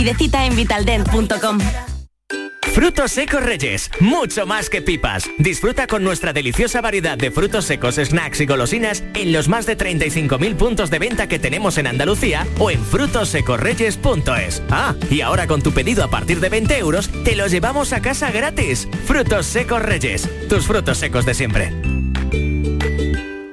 [0.00, 1.58] y de cita en vitaldent.com.
[2.72, 5.28] Frutos secos Reyes, mucho más que pipas.
[5.38, 9.76] Disfruta con nuestra deliciosa variedad de frutos secos, snacks y golosinas en los más de
[9.76, 14.62] 35.000 puntos de venta que tenemos en Andalucía o en frutosecorreyes.es.
[14.70, 18.00] Ah, y ahora con tu pedido a partir de 20 euros, te los llevamos a
[18.00, 18.88] casa gratis.
[19.04, 21.72] Frutos secos Reyes, tus frutos secos de siempre.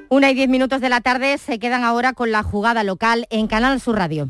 [0.09, 3.48] Una y diez minutos de la tarde se quedan ahora con la jugada local en
[3.48, 4.29] Canal Sur Radio.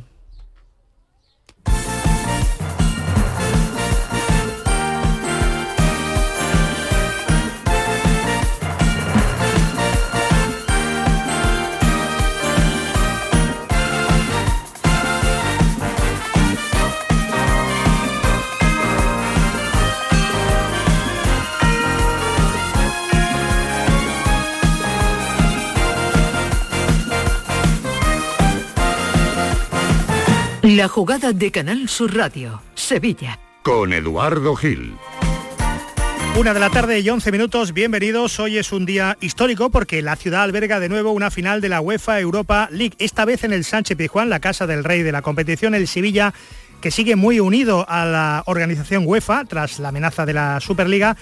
[30.76, 33.40] La jugada de Canal Sur Radio, Sevilla.
[33.64, 34.98] Con Eduardo Gil.
[36.38, 38.38] Una de la tarde y 11 minutos, bienvenidos.
[38.42, 41.80] Hoy es un día histórico porque la ciudad alberga de nuevo una final de la
[41.80, 45.22] UEFA Europa League, esta vez en el Sánchez Pizjuán, la casa del rey de la
[45.22, 46.34] competición, el Sevilla,
[46.82, 51.16] que sigue muy unido a la organización UEFA tras la amenaza de la Superliga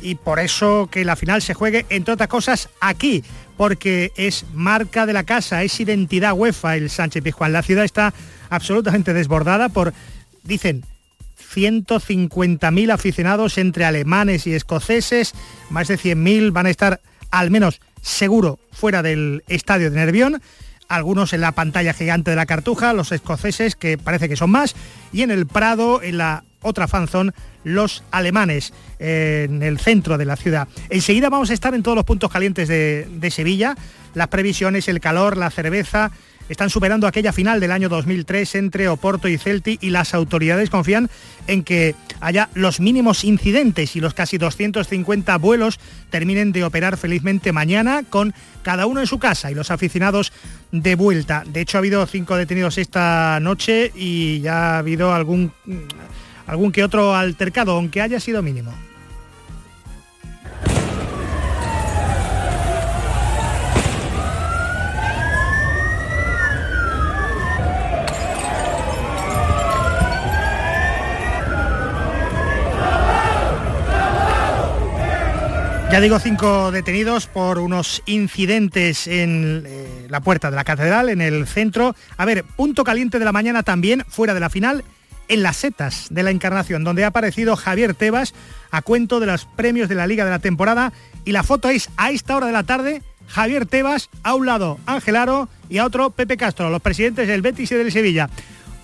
[0.00, 3.22] y por eso que la final se juegue, entre otras cosas, aquí,
[3.56, 6.76] porque es marca de la casa, es identidad UEFA.
[6.76, 7.52] El Sánchez Pizjuán.
[7.52, 8.12] La ciudad está
[8.50, 9.92] absolutamente desbordada por,
[10.42, 10.84] dicen,
[11.54, 15.34] 150.000 aficionados entre alemanes y escoceses,
[15.70, 20.42] más de 100.000 van a estar al menos seguro fuera del estadio de Nervión,
[20.88, 24.74] algunos en la pantalla gigante de la Cartuja, los escoceses que parece que son más,
[25.12, 27.32] y en el Prado, en la otra fanzone,
[27.64, 30.68] los alemanes en el centro de la ciudad.
[30.88, 33.76] Enseguida vamos a estar en todos los puntos calientes de, de Sevilla,
[34.14, 36.10] las previsiones, el calor, la cerveza,
[36.48, 41.08] están superando aquella final del año 2003 entre Oporto y Celti y las autoridades confían
[41.46, 47.52] en que haya los mínimos incidentes y los casi 250 vuelos terminen de operar felizmente
[47.52, 50.32] mañana con cada uno en su casa y los aficionados
[50.72, 51.44] de vuelta.
[51.46, 55.52] De hecho ha habido cinco detenidos esta noche y ya ha habido algún,
[56.46, 58.72] algún que otro altercado, aunque haya sido mínimo.
[75.92, 81.20] Ya digo, cinco detenidos por unos incidentes en eh, la puerta de la catedral, en
[81.20, 81.94] el centro.
[82.16, 84.84] A ver, punto caliente de la mañana también, fuera de la final,
[85.32, 88.34] en las setas de la Encarnación, donde ha aparecido Javier Tebas
[88.70, 90.92] a cuento de los premios de la Liga de la temporada.
[91.24, 94.78] Y la foto es a esta hora de la tarde, Javier Tebas, a un lado
[94.84, 98.28] Ángel Aro y a otro Pepe Castro, los presidentes del Betis y del Sevilla.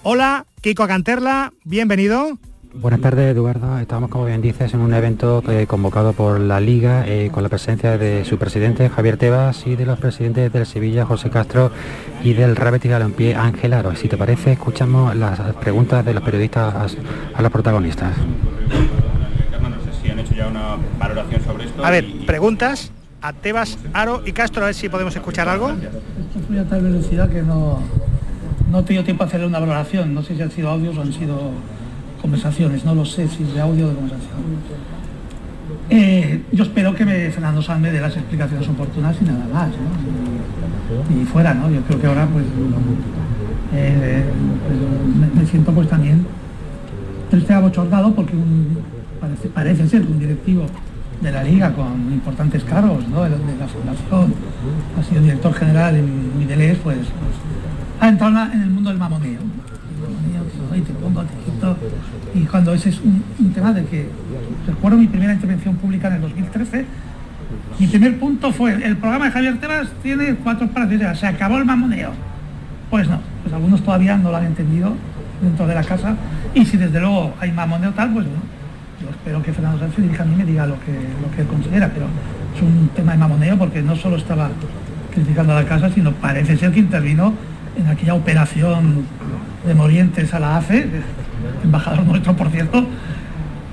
[0.02, 2.38] Hola, Kiko Canterla, bienvenido.
[2.74, 3.78] Buenas tardes, Eduardo.
[3.78, 7.48] Estamos, como bien dices, en un evento eh, convocado por la Liga eh, con la
[7.48, 11.70] presencia de su presidente Javier Tebas y de los presidentes del Sevilla, José Castro,
[12.22, 13.96] y del Real Betis Balompié, Ángel Aro.
[13.96, 18.12] Si te parece, escuchamos las preguntas de los periodistas a, a los protagonistas.
[21.82, 22.92] A ver, preguntas
[23.22, 25.70] a Tebas, Aro y Castro, a ver si podemos escuchar algo.
[25.70, 27.80] Esto fue a tal velocidad que no,
[28.70, 30.12] no he tenido tiempo a hacerle una valoración.
[30.12, 31.50] No sé si han sido audios o han sido
[32.20, 34.38] conversaciones, no lo sé si es de audio o de conversación.
[35.90, 39.70] Eh, yo espero que me, Fernando Sanz me dé las explicaciones oportunas y nada más,
[41.10, 41.70] y, fuera, ¿no?
[41.70, 42.44] Yo creo que ahora pues,
[43.74, 44.24] eh,
[44.66, 46.26] pues, me, siento pues también
[47.30, 48.32] triste abochornado porque
[49.20, 50.66] parece, parece, ser un directivo
[51.20, 53.24] de la liga con importantes cargos, ¿no?
[53.24, 54.34] De, de la fundación,
[54.98, 57.08] ha sido director general en Midelés, pues, pues
[58.00, 59.40] ha entrado en el mundo del mamoneo
[62.34, 64.08] y cuando ese es un, un, tema de que
[64.66, 66.84] recuerdo mi primera intervención pública en el 2013,
[67.78, 71.64] mi primer punto fue, el programa de Javier Tebas tiene cuatro partes, se acabó el
[71.64, 72.10] mamoneo.
[72.90, 74.94] Pues no, pues algunos todavía no lo han entendido
[75.40, 76.16] dentro de la casa
[76.54, 78.42] y si desde luego hay mamoneo tal, pues bueno,
[79.00, 81.46] yo espero que Fernando Sánchez dirija a mí me diga lo que, lo que él
[81.46, 82.06] considera, pero
[82.56, 84.50] es un tema de mamoneo porque no solo estaba
[85.14, 87.32] criticando a la casa, sino parece ser que intervino
[87.76, 89.04] en aquella operación
[89.68, 90.88] de Morientes a la AFE,
[91.62, 92.84] embajador nuestro por cierto,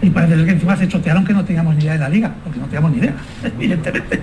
[0.02, 2.60] y parece que encima se chotearon que no teníamos ni idea de la liga, porque
[2.60, 4.20] no teníamos ni idea, evidentemente.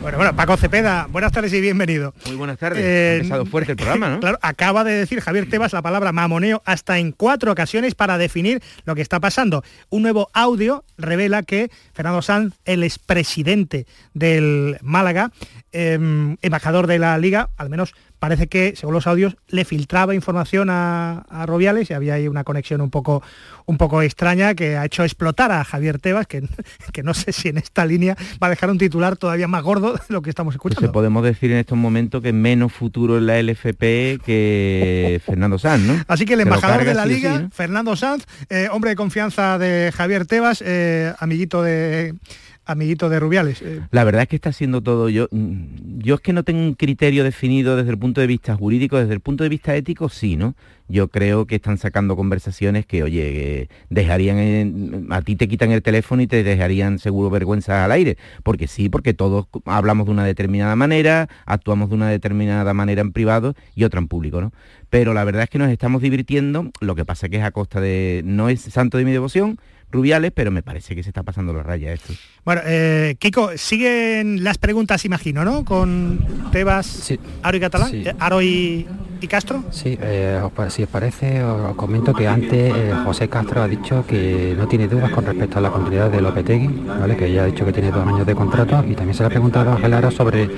[0.00, 2.14] Bueno, bueno, Paco Cepeda, buenas tardes y bienvenido.
[2.26, 2.78] Muy buenas tardes.
[2.80, 4.20] Eh, ha empezado fuerte el programa, ¿no?
[4.20, 8.62] Claro, acaba de decir Javier Tebas la palabra mamoneo hasta en cuatro ocasiones para definir
[8.84, 9.64] lo que está pasando.
[9.90, 15.32] Un nuevo audio revela que Fernando Sanz, el expresidente del Málaga,
[15.72, 15.98] eh,
[16.40, 17.92] embajador de la Liga, al menos
[18.26, 22.42] parece que, según los audios, le filtraba información a, a Rubiales y había ahí una
[22.42, 23.22] conexión un poco,
[23.66, 26.42] un poco extraña que ha hecho explotar a Javier Tebas, que,
[26.92, 29.92] que no sé si en esta línea va a dejar un titular todavía más gordo
[29.92, 30.80] de lo que estamos escuchando.
[30.80, 35.84] Pues podemos decir en estos momentos que menos futuro en la LFP que Fernando Sanz,
[35.84, 36.04] ¿no?
[36.08, 40.26] Así que el embajador de la Liga, Fernando Sanz, eh, hombre de confianza de Javier
[40.26, 42.16] Tebas, eh, amiguito de
[42.66, 43.62] amiguito de Rubiales.
[43.62, 43.80] Eh.
[43.90, 45.28] La verdad es que está siendo todo yo.
[45.30, 48.98] Mm, yo es que no tengo un criterio definido desde el punto de vista jurídico,
[48.98, 50.54] desde el punto de vista ético sí, ¿no?
[50.88, 56.22] Yo creo que están sacando conversaciones que, oye, dejarían, a ti te quitan el teléfono
[56.22, 58.18] y te dejarían seguro vergüenza al aire.
[58.42, 63.12] Porque sí, porque todos hablamos de una determinada manera, actuamos de una determinada manera en
[63.12, 64.52] privado y otra en público, ¿no?
[64.90, 67.80] Pero la verdad es que nos estamos divirtiendo, lo que pasa que es a costa
[67.80, 69.58] de, no es santo de mi devoción,
[69.90, 72.12] Rubiales, pero me parece que se está pasando la raya esto.
[72.44, 75.64] Bueno, eh, Kiko, siguen las preguntas, imagino, ¿no?
[75.64, 76.18] Con
[76.52, 77.12] Tebas,
[77.42, 78.86] Aro y Catalán, eh, Aro y,
[79.28, 79.64] Castro.
[79.72, 82.72] Sí, eh, si os parece, os comento que antes
[83.04, 86.68] José Castro ha dicho que no tiene dudas con respecto a la continuidad de Lopetegui,
[86.86, 87.16] ¿vale?
[87.16, 89.30] que ya ha dicho que tiene dos años de contrato y también se le ha
[89.30, 90.48] preguntado a Ángel Aro sobre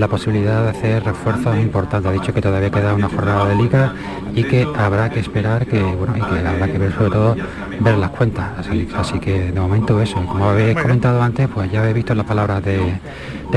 [0.00, 2.10] la posibilidad de hacer refuerzos importantes.
[2.10, 3.94] Ha dicho que todavía queda una jornada de liga
[4.34, 7.36] y que habrá que esperar que, bueno, y que habrá que ver sobre todo
[7.80, 8.50] ver las cuentas.
[8.58, 8.69] Así,
[9.20, 10.24] que de momento eso.
[10.26, 12.80] Como habéis comentado antes, pues ya habéis visto las palabras de,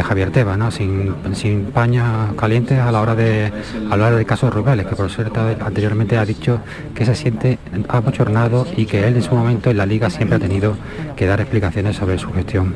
[0.02, 0.72] Javier Teba, ¿no?
[0.72, 3.52] Sin, sin paños calientes a la hora de
[3.92, 6.60] hablar de Rubales, que por cierto anteriormente ha dicho
[6.96, 10.40] que se siente abochornado y que él en su momento en la liga siempre ha
[10.40, 10.76] tenido
[11.16, 12.76] que dar explicaciones sobre su gestión.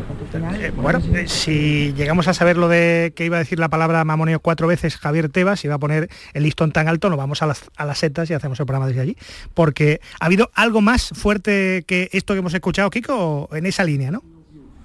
[0.60, 4.04] Eh, bueno, eh, si llegamos a saber lo de que iba a decir la palabra
[4.04, 7.48] mamoneo cuatro veces Javier Tebas, va a poner el listón tan alto, nos vamos a
[7.48, 9.18] las, a las setas y hacemos el programa desde allí.
[9.54, 14.12] Porque ha habido algo más fuerte que esto que hemos escuchado, Kiko, en esa línea,
[14.12, 14.37] ¿no?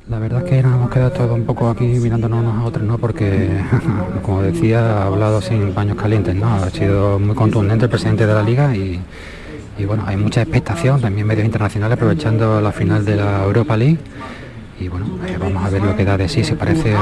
[0.09, 2.85] La verdad es que nos hemos quedado todos un poco aquí mirándonos unos a otros,
[2.85, 2.99] ¿no?
[2.99, 3.51] Porque,
[4.23, 6.53] como decía, ha hablado sin paños calientes, ¿no?
[6.53, 9.01] Ha sido muy contundente el presidente de la liga y,
[9.87, 13.99] bueno, hay mucha expectación, también medios internacionales aprovechando la final de la Europa League
[14.79, 16.95] y bueno, eh, vamos a ver lo que da de sí, se parece,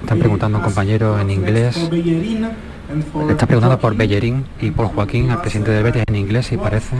[0.00, 1.88] están preguntando a un compañero en inglés,
[3.30, 6.96] está preguntando por Bellerín y por Joaquín, al presidente del Betis en inglés y parece...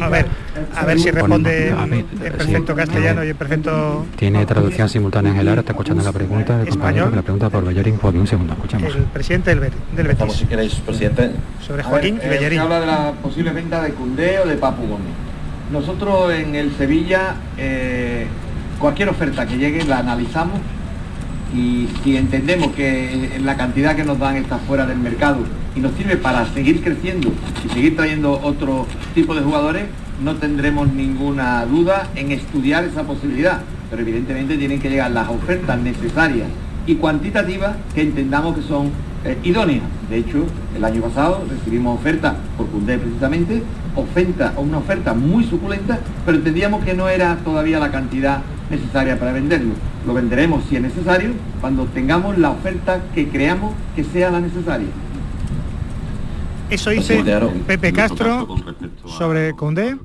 [0.00, 0.26] A ver,
[0.74, 4.06] a ver si responde en perfecto castellano y en perfecto...
[4.16, 7.50] Tiene traducción simultánea en el área, está escuchando la pregunta del compañero que la pregunta
[7.50, 8.94] por Bellerín, Joaquín, un segundo, escuchamos.
[8.94, 9.80] El presidente del Betis.
[9.96, 10.32] Del Betis.
[10.32, 11.30] si queréis, presidente.
[11.66, 12.58] Sobre Joaquín y Bellerín.
[12.58, 15.12] Se habla de la posible venta de Cundé o de Papu Gómez.
[15.72, 17.36] Nosotros en el Sevilla...
[17.56, 18.26] Eh,
[18.78, 20.60] cualquier oferta que llegue la analizamos
[21.54, 25.38] y si entendemos que la cantidad que nos dan está fuera del mercado
[25.74, 27.32] y nos sirve para seguir creciendo
[27.64, 29.84] y seguir trayendo otro tipo de jugadores,
[30.22, 33.60] no tendremos ninguna duda en estudiar esa posibilidad.
[33.90, 36.48] Pero evidentemente tienen que llegar las ofertas necesarias
[36.86, 38.90] y cuantitativas que entendamos que son
[39.24, 39.84] eh, idóneas.
[40.10, 40.46] De hecho,
[40.76, 43.62] el año pasado recibimos ofertas por Cundé precisamente,
[43.96, 49.32] oferta, una oferta muy suculenta, pero entendíamos que no era todavía la cantidad necesaria para
[49.32, 49.74] venderlo.
[50.06, 51.30] Lo venderemos si es necesario
[51.60, 54.88] cuando tengamos la oferta que creamos que sea la necesaria.
[56.70, 57.24] Eso dice
[57.66, 58.46] Pepe Castro
[59.06, 59.96] sobre Condé.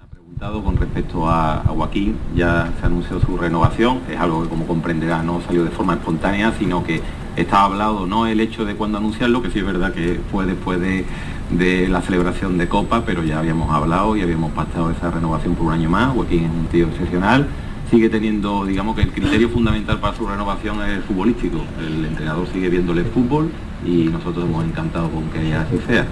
[0.00, 4.66] Ha preguntado con respecto a, Joaquín, ya se anunció su renovación, es algo que como
[4.66, 7.02] comprenderá no salió de forma espontánea, sino que
[7.36, 10.80] estaba hablado no el hecho de cuándo anunciarlo, que sí es verdad que fue después
[10.80, 11.04] de,
[11.50, 15.66] de la celebración de Copa, pero ya habíamos hablado y habíamos pactado esa renovación por
[15.66, 16.14] un año más.
[16.14, 17.46] Joaquín es un tío excepcional
[17.90, 21.64] sigue teniendo, digamos que el criterio fundamental para su renovación es futbolístico.
[21.78, 23.50] El entrenador sigue viéndole fútbol
[23.84, 26.06] y nosotros hemos encantado con que así sea.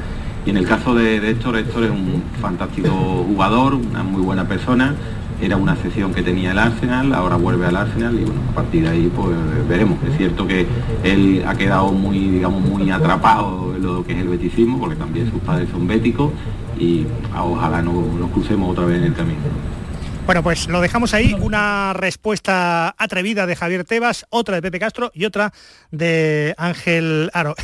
[0.46, 4.94] Y en el caso de, Héctor, Héctor es un fantástico jugador, una muy buena persona,
[5.40, 8.82] era una sesión que tenía el Arsenal, ahora vuelve al Arsenal y bueno, a partir
[8.82, 9.36] de ahí pues
[9.68, 9.98] veremos.
[10.08, 10.66] Es cierto que
[11.02, 15.30] él ha quedado muy, digamos, muy atrapado en lo que es el beticismo, porque también
[15.30, 16.30] sus padres son béticos
[16.78, 19.40] y ojalá no nos crucemos otra vez en el camino.
[20.26, 25.12] Bueno, pues lo dejamos ahí, una respuesta atrevida de Javier Tebas, otra de Pepe Castro
[25.14, 25.52] y otra
[25.90, 27.54] de Ángel Aro.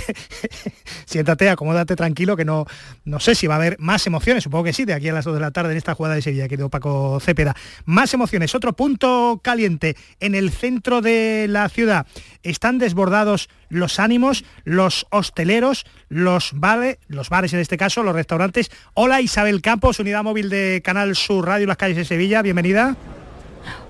[1.06, 2.66] Siéntate, acomódate tranquilo, que no,
[3.06, 5.24] no sé si va a haber más emociones, supongo que sí, de aquí a las
[5.24, 7.56] 2 de la tarde en esta jugada de Sevilla, querido Paco Cepeda.
[7.86, 12.06] Más emociones, otro punto caliente en el centro de la ciudad.
[12.42, 18.70] Están desbordados los ánimos, los hosteleros, los bares, los bares en este caso, los restaurantes.
[18.94, 22.96] Hola Isabel Campos, unidad móvil de Canal Sur Radio Las Calles de Sevilla, bienvenida.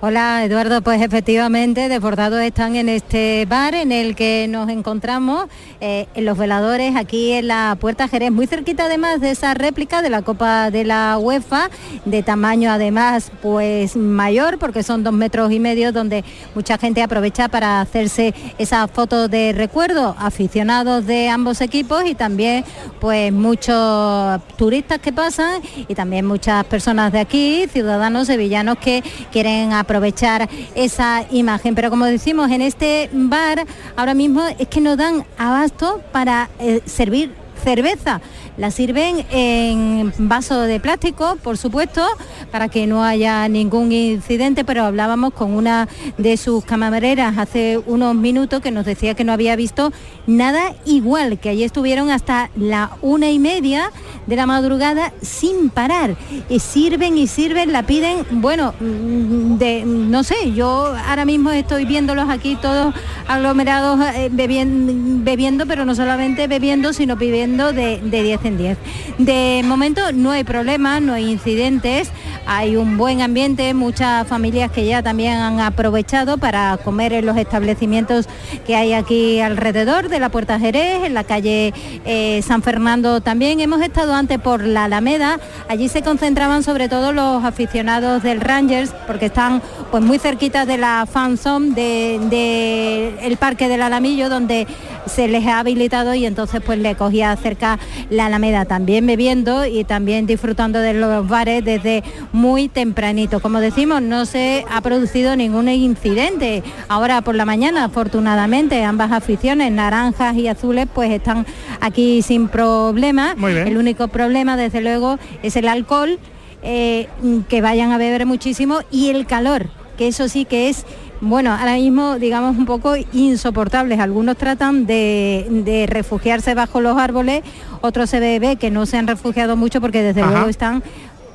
[0.03, 5.45] Hola Eduardo, pues efectivamente desbordados están en este bar en el que nos encontramos,
[5.83, 10.09] eh, los veladores aquí en la Puerta Jerez, muy cerquita además de esa réplica de
[10.09, 11.69] la Copa de la UEFA,
[12.07, 17.49] de tamaño además pues mayor porque son dos metros y medio donde mucha gente aprovecha
[17.49, 22.65] para hacerse esa foto de recuerdo, aficionados de ambos equipos y también
[23.01, 29.75] pues muchos turistas que pasan y también muchas personas de aquí, ciudadanos sevillanos que quieren
[29.91, 31.75] aprovechar esa imagen.
[31.75, 33.67] Pero como decimos, en este bar
[33.97, 37.33] ahora mismo es que no dan abasto para eh, servir
[37.65, 38.21] cerveza.
[38.61, 42.05] La sirven en vaso de plástico, por supuesto,
[42.53, 45.89] para que no haya ningún incidente, pero hablábamos con una
[46.19, 49.95] de sus camareras hace unos minutos que nos decía que no había visto
[50.27, 53.93] nada igual, que allí estuvieron hasta la una y media
[54.27, 56.17] de la madrugada sin parar.
[56.51, 61.87] Y sirven y sirven, la piden, bueno, mm, de, no sé, yo ahora mismo estoy
[61.87, 62.95] viéndolos aquí todos
[63.27, 64.93] aglomerados eh, bebiendo,
[65.25, 68.79] bebiendo, pero no solamente bebiendo, sino pidiendo de, de 10 en 10.
[69.19, 72.11] De momento no hay problemas, no hay incidentes,
[72.47, 77.37] hay un buen ambiente, muchas familias que ya también han aprovechado para comer en los
[77.37, 78.27] establecimientos
[78.67, 81.73] que hay aquí alrededor de la Puerta Jerez, en la calle
[82.05, 83.61] eh, San Fernando también.
[83.61, 85.39] Hemos estado antes por la Alameda,
[85.69, 90.79] allí se concentraban sobre todo los aficionados del Rangers porque están pues muy cerquitas de
[90.79, 94.67] la fan zone de, de el parque del Alamillo donde
[95.07, 97.79] se les ha habilitado y entonces pues le cogía cerca
[98.11, 103.41] la Alameda también bebiendo y también disfrutando de los bares desde muy tempranito.
[103.41, 106.63] Como decimos, no se ha producido ningún incidente.
[106.89, 111.47] Ahora por la mañana, afortunadamente, ambas aficiones, naranjas y azules, pues están
[111.81, 113.35] aquí sin problema.
[113.67, 116.19] El único problema, desde luego, es el alcohol,
[116.63, 117.09] eh,
[117.49, 120.85] que vayan a beber muchísimo y el calor, que eso sí que es
[121.21, 124.01] bueno, ahora mismo digamos un poco insoportables.
[124.01, 127.43] Algunos tratan de, de refugiarse bajo los árboles,
[127.81, 130.31] otros se ve que no se han refugiado mucho porque desde Ajá.
[130.31, 130.83] luego están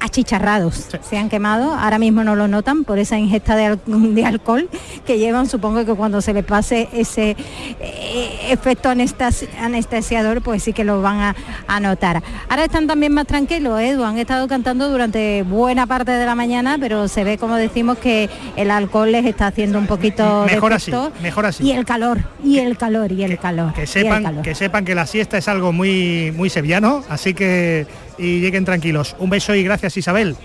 [0.05, 4.25] achicharrados, se han quemado, ahora mismo no lo notan por esa ingesta de, al- de
[4.25, 4.69] alcohol
[5.05, 7.35] que llevan, supongo que cuando se les pase ese
[7.79, 11.35] eh, efecto anestesi- anestesiador, pues sí que lo van a,
[11.67, 12.21] a notar.
[12.49, 16.77] Ahora están también más tranquilos, Edu, han estado cantando durante buena parte de la mañana,
[16.79, 20.73] pero se ve, como decimos, que el alcohol les está haciendo un poquito de Mejor
[20.73, 21.63] así, mejor así.
[21.65, 23.73] Y el calor, y el calor, y el calor.
[23.73, 24.41] Que sepan, calor.
[24.43, 29.15] que sepan que la siesta es algo muy, muy sevillano, así que y lleguen tranquilos.
[29.19, 30.35] Un beso y gracias Isabel.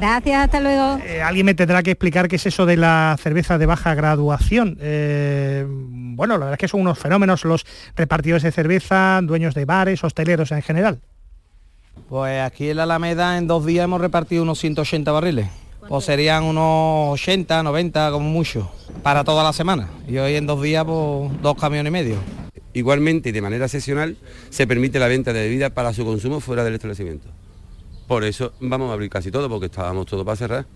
[0.00, 0.98] Gracias, hasta luego.
[1.04, 4.78] Eh, alguien me tendrá que explicar qué es eso de la cerveza de baja graduación.
[4.80, 9.66] Eh, bueno, la verdad es que son unos fenómenos los repartidores de cerveza, dueños de
[9.66, 11.00] bares, hosteleros en general.
[12.08, 15.48] Pues aquí en la Alameda en dos días hemos repartido unos 180 barriles.
[15.86, 19.88] Pues serían unos 80, 90 como mucho, para toda la semana.
[20.08, 22.39] Y hoy en dos días pues dos camiones y medio.
[22.72, 24.16] Igualmente y de manera excepcional
[24.50, 27.28] se permite la venta de bebidas para su consumo fuera del establecimiento.
[28.06, 30.66] Por eso vamos a abrir casi todo, porque estábamos todos para cerrar.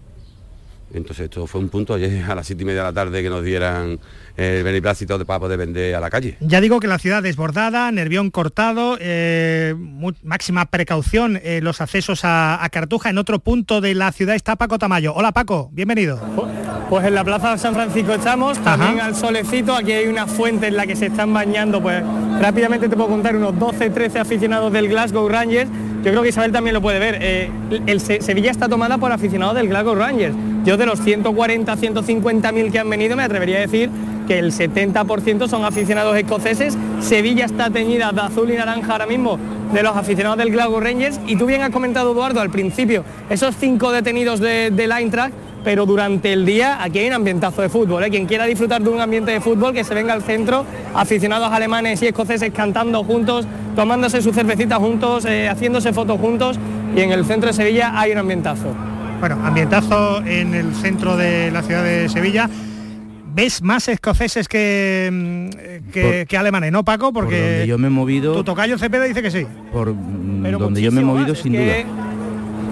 [0.95, 3.29] Entonces esto fue un punto ayer a las siete y media de la tarde que
[3.29, 3.99] nos dieran
[4.37, 6.37] el beneplácito de- para poder vender a la calle.
[6.41, 9.75] Ya digo que la ciudad desbordada, Nervión cortado, eh,
[10.23, 13.11] máxima precaución en los accesos a, a Cartuja.
[13.11, 15.15] En otro punto de la ciudad está Paco Tamayo.
[15.15, 16.21] Hola Paco, bienvenido.
[16.91, 20.77] Pues en la Plaza San Francisco estamos, también al solecito, aquí hay una fuente en
[20.77, 22.03] la que se están bañando, pues
[22.41, 25.71] rápidamente te puedo contar unos 12, 13 aficionados del Glasgow Rangers.
[26.05, 27.19] Yo creo que Isabel también lo puede ver.
[27.21, 27.51] eh,
[27.87, 30.35] el Se- Sevilla está tomada por aficionados del Glasgow Rangers.
[30.65, 33.89] Yo de los 140, 150 mil que han venido me atrevería a decir
[34.29, 36.77] que el 70% son aficionados escoceses.
[37.01, 39.39] Sevilla está teñida de azul y naranja ahora mismo
[39.73, 41.19] de los aficionados del Glasgow Rangers.
[41.27, 45.33] Y tú bien has comentado, Eduardo, al principio, esos cinco detenidos de, del Eintracht
[45.65, 48.05] pero durante el día aquí hay un ambientazo de fútbol.
[48.05, 48.11] ¿eh?
[48.11, 52.03] Quien quiera disfrutar de un ambiente de fútbol, que se venga al centro, aficionados alemanes
[52.03, 56.59] y escoceses cantando juntos, tomándose su cervecita juntos, eh, haciéndose fotos juntos,
[56.95, 58.69] y en el centro de Sevilla hay un ambientazo.
[59.21, 62.49] Bueno, ambientazo en el centro de la ciudad de Sevilla.
[63.37, 67.13] ¿Ves más escoceses que, mm, que, Por- que alemanes, no Paco?
[67.13, 69.45] Por Porque donde yo me he movido, tu tocayo Cepeda dice que sí.
[69.73, 71.75] por mm, Pero donde yo me he movido más, sin duda.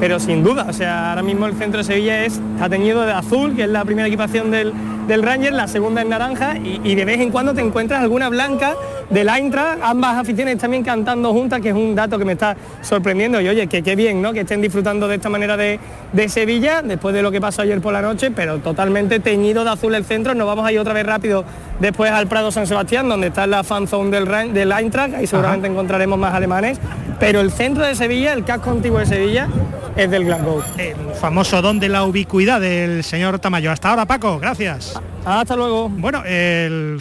[0.03, 3.13] Pero sin duda, o sea, ahora mismo el centro de Sevilla es, está teñido de
[3.13, 4.73] azul, que es la primera equipación del,
[5.07, 8.29] del Ranger, la segunda es naranja, y, y de vez en cuando te encuentras alguna
[8.29, 8.75] blanca
[9.11, 13.41] del Eintracht, ambas aficiones también cantando juntas, que es un dato que me está sorprendiendo.
[13.41, 14.33] Y oye, que qué bien, ¿no?
[14.33, 15.79] Que estén disfrutando de esta manera de,
[16.13, 19.71] de Sevilla, después de lo que pasó ayer por la noche, pero totalmente teñido de
[19.71, 20.35] azul el centro.
[20.35, 21.45] Nos vamos a ir otra vez rápido
[21.79, 25.69] después al Prado San Sebastián, donde está la fan zone del, del Eintracht, ahí seguramente
[25.69, 26.81] encontraremos más alemanes.
[27.23, 29.49] Pero el centro de Sevilla, el casco antiguo de Sevilla,
[29.95, 30.61] es del Glasgow.
[30.77, 33.71] El famoso don de la ubicuidad del señor Tamayo.
[33.71, 35.01] Hasta ahora, Paco, gracias.
[35.25, 35.89] Hasta luego.
[35.89, 37.01] Bueno, el,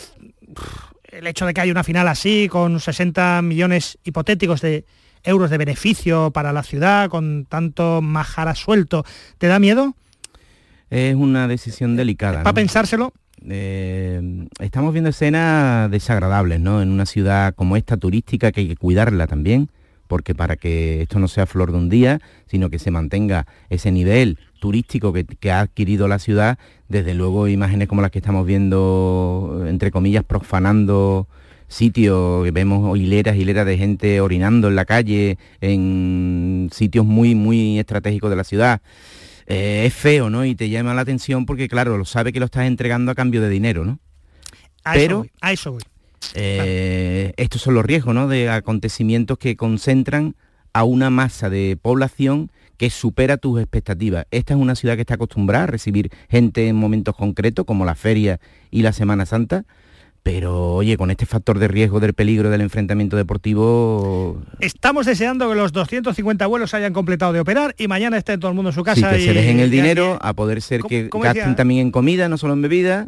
[1.06, 4.86] el hecho de que haya una final así, con 60 millones hipotéticos de
[5.24, 9.04] euros de beneficio para la ciudad, con tanto majara suelto,
[9.40, 9.96] ¿te da miedo?
[10.92, 12.44] Es una decisión delicada.
[12.44, 13.12] Para pensárselo.
[13.50, 16.84] Eh, estamos viendo escenas desagradables, ¿no?
[16.84, 19.72] En una ciudad como esta, turística, que hay que cuidarla también,
[20.12, 23.94] porque para que esto no sea flor de un día, sino que se mantenga ese
[23.94, 28.46] nivel turístico que, que ha adquirido la ciudad, desde luego imágenes como las que estamos
[28.46, 31.30] viendo, entre comillas, profanando
[31.70, 38.30] sitios, vemos hileras, hileras de gente orinando en la calle, en sitios muy, muy estratégicos
[38.30, 38.82] de la ciudad.
[39.48, 40.44] Eh, es feo, ¿no?
[40.44, 43.42] Y te llama la atención porque, claro, lo sabe que lo estás entregando a cambio
[43.42, 44.00] de dinero, ¿no?
[44.84, 45.82] A Pero, eso voy, a eso voy.
[46.36, 48.28] Eh, estos son los riesgos, ¿no?
[48.28, 50.36] De acontecimientos que concentran
[50.74, 54.26] a una masa de población que supera tus expectativas.
[54.32, 57.96] Esta es una ciudad que está acostumbrada a recibir gente en momentos concretos, como la
[57.96, 58.40] feria
[58.72, 59.66] y la Semana Santa,
[60.24, 65.56] pero oye, con este factor de riesgo del peligro del enfrentamiento deportivo, Estamos deseando que
[65.56, 68.76] los 250 vuelos se hayan completado de operar y mañana esté todo el mundo en
[68.76, 69.12] su sí, casa.
[69.12, 71.92] que y- se dejen el y- dinero, a poder ser ¿Cómo- que gasten también en
[71.92, 73.08] comida, no solo en bebida.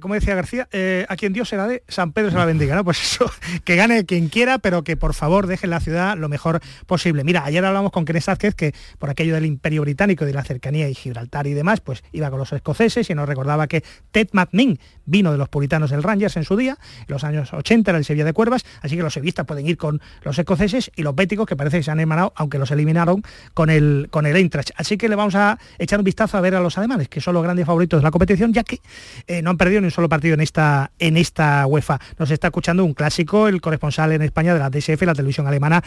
[0.00, 2.74] Como, decía García, eh, a quien Dios se la dé, San Pedro se la bendiga,
[2.74, 2.84] ¿no?
[2.84, 3.30] Pues eso,
[3.64, 7.24] que gane quien quiera, pero que por favor dejen la ciudad lo mejor posible.
[7.24, 10.88] Mira, ayer hablamos con Kenneth Sánchez, que por aquello del imperio británico, de la cercanía
[10.88, 14.78] y Gibraltar y demás, pues iba con los escoceses y nos recordaba que Ted McNean
[15.04, 18.04] vino de los puritanos del Rangers en su día, en los años 80 era el
[18.04, 21.46] Sevilla de Cuervas, así que los sevillistas pueden ir con los escoceses y los béticos,
[21.46, 23.22] que parece que se han emanado, aunque los eliminaron,
[23.54, 24.70] con el, con el Eintracht.
[24.76, 27.34] Así que le vamos a echar un vistazo a ver a los alemanes, que son
[27.34, 28.80] los grandes favoritos de la competición, ya que
[29.26, 31.98] eh, no han perdido ni un solo partido en esta, en esta UEFA.
[32.18, 35.82] Nos está escuchando un clásico, el corresponsal en España de la DSF, la televisión alemana,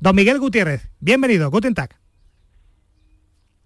[0.00, 0.90] don Miguel Gutiérrez.
[1.00, 1.96] Bienvenido, Guten Tag.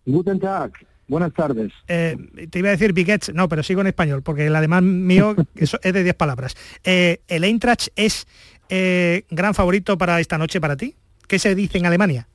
[0.07, 0.73] Guten Tag,
[1.09, 1.73] buenas tardes.
[1.88, 2.17] Eh,
[2.50, 5.78] te iba a decir Biguets, no, pero sigo en español, porque el alemán mío eso
[5.83, 6.57] es de 10 palabras.
[6.85, 8.26] Eh, ¿El Eintracht es
[8.69, 10.95] eh, gran favorito para esta noche para ti?
[11.26, 12.28] ¿Qué se dice en Alemania?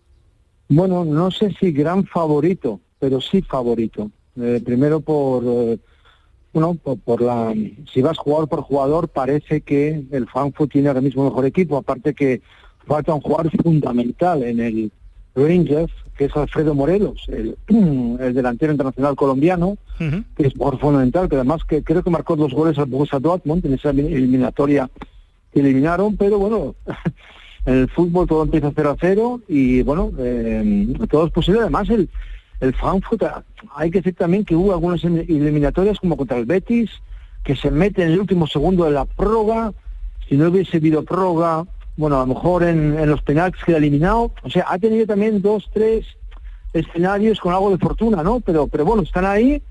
[0.69, 4.11] Bueno, no sé si gran favorito, pero sí favorito.
[4.39, 5.77] Eh, primero por, eh,
[6.53, 7.53] bueno, por, por la,
[7.91, 12.13] si vas jugador por jugador, parece que el Frankfurt tiene ahora mismo mejor equipo, aparte
[12.13, 12.41] que
[12.85, 14.91] falta un jugador fundamental en el
[15.35, 17.57] Rangers, que es Alfredo Morelos, el,
[18.19, 22.53] el delantero internacional colombiano, que es jugador fundamental, que además que creo que marcó dos
[22.53, 24.89] goles al Borussia Dortmund en esa eliminatoria
[25.51, 26.75] que eliminaron, pero bueno,
[27.65, 31.61] en el fútbol todo empieza a 0 a 0 y bueno, eh, todo es posible.
[31.61, 32.09] Además, el,
[32.63, 33.23] el Frankfurt,
[33.75, 36.89] hay que decir también que hubo algunas eliminatorias como contra el Betis,
[37.43, 39.73] que se mete en el último segundo de la prórroga,
[40.27, 41.65] si no hubiese habido prórroga,
[41.97, 44.31] bueno, a lo mejor en, en los penaltis queda eliminado.
[44.43, 46.05] O sea, ha tenido también dos, tres
[46.71, 48.39] escenarios con algo de fortuna, ¿no?
[48.39, 49.61] Pero, pero bueno, están ahí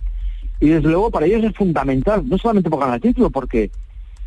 [0.61, 3.71] y desde luego para ellos es fundamental, no solamente por ganar el título, porque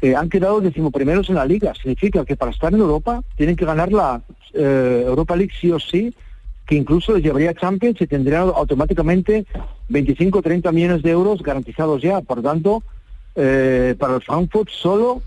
[0.02, 1.74] eh, han quedado decimoprimeros en la liga.
[1.76, 4.22] Significa que para estar en Europa tienen que ganar la
[4.54, 6.14] eh, Europa League sí o sí,
[6.66, 9.46] que incluso les llevaría a Champions y tendrían automáticamente
[9.90, 12.22] 25 o 30 millones de euros garantizados ya.
[12.22, 12.84] Por tanto,
[13.36, 15.22] eh, para el Frankfurt solo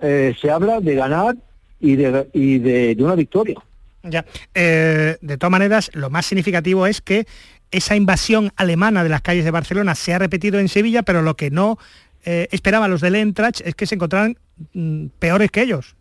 [0.00, 1.36] eh, se habla de ganar
[1.80, 3.56] y de, una victoria.
[4.04, 4.24] Ya.
[4.54, 7.26] Eh, de todas maneras, lo más significativo es que
[7.70, 11.34] esa invasión alemana de las calles de Barcelona se ha repetido en Sevilla, pero lo
[11.36, 11.78] que no
[12.24, 14.38] esperaban los del Eintracht es que se encontraran
[14.74, 15.96] mm, peores que ellos,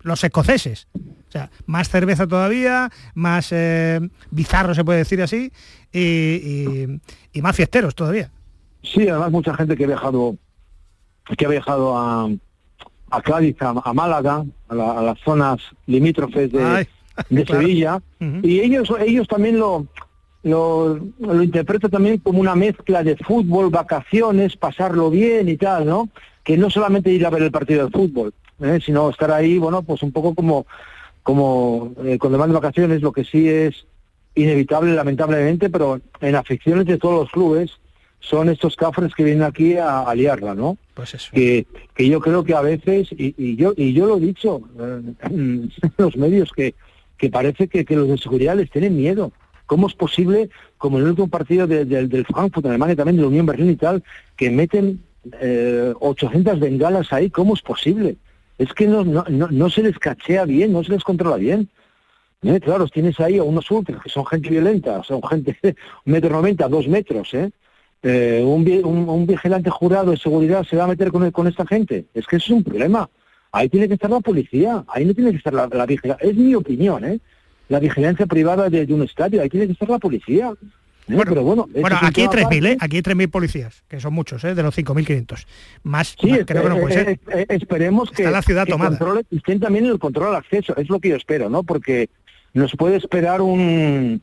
[0.00, 0.88] los escoceses.
[1.32, 5.50] O sea, más cerveza todavía, más eh, bizarro se puede decir así,
[5.90, 7.00] y, y-
[7.32, 8.30] y más fiesteros todavía.
[8.82, 10.36] Sí, además mucha gente que ha viajado,
[11.38, 12.28] que ha viajado a,
[13.10, 16.86] a Cádiz, a, a Málaga, a, la- a las zonas limítrofes de, Ay,
[17.30, 17.62] de claro.
[17.62, 18.02] Sevilla,
[18.42, 19.86] y ellos, ellos también lo,
[20.42, 26.10] lo, lo interpretan también como una mezcla de fútbol, vacaciones, pasarlo bien y tal, ¿no?
[26.44, 28.80] Que no solamente ir a ver el partido de fútbol, ¿eh?
[28.84, 30.66] sino estar ahí, bueno, pues un poco como,
[31.22, 33.86] como eh, con demás de vacaciones, lo que sí es
[34.34, 37.70] inevitable, lamentablemente, pero en aficiones de todos los clubes
[38.20, 40.78] son estos cafres que vienen aquí a, a liarla, ¿no?
[40.94, 41.30] Pues eso.
[41.32, 44.62] Que, que yo creo que a veces, y, y yo y yo lo he dicho
[44.80, 46.74] eh, en los medios, que,
[47.18, 49.32] que parece que, que los de seguridad les tienen miedo.
[49.66, 53.16] ¿Cómo es posible, como en el último partido de- de- del Frankfurt, en Alemania también,
[53.16, 54.02] de la Unión Berlín y tal,
[54.36, 55.02] que meten
[55.40, 57.30] eh, 800 bengalas ahí?
[57.30, 58.16] ¿Cómo es posible?
[58.62, 61.68] Es que no, no, no, se les cachea bien, no se les controla bien.
[62.42, 62.58] ¿Eh?
[62.60, 65.56] Claro, tienes ahí a unos ultras que son gente violenta, son gente
[66.06, 67.50] un metro noventa, dos metros, ¿eh?
[68.02, 71.46] Eh, un, vi- un- un vigilante jurado de seguridad se va a meter con, con
[71.46, 72.06] esta gente.
[72.14, 73.08] Es que eso es un problema.
[73.52, 76.28] Ahí tiene que estar la policía, ahí no tiene que estar la, la vigilancia.
[76.28, 77.20] Es mi opinión, ¿eh?
[77.68, 80.52] la vigilancia privada de, de un estadio, ahí tiene que estar la policía.
[81.08, 82.76] Bueno, pero bueno, Bueno, aquí hay tema 3.000, ¿eh?
[82.80, 84.54] Aquí hay 3.000 policías, que son muchos, ¿eh?
[84.54, 85.46] De los 5.500.
[85.82, 87.08] Más, Sí, más creo que no eh, puede ser.
[87.08, 88.96] eh, eh, esperemos que, Está la ciudad que tomada.
[88.98, 91.62] controle- estén también en el control al acceso, es lo que yo espero, ¿no?
[91.64, 92.08] Porque
[92.54, 94.22] nos puede esperar un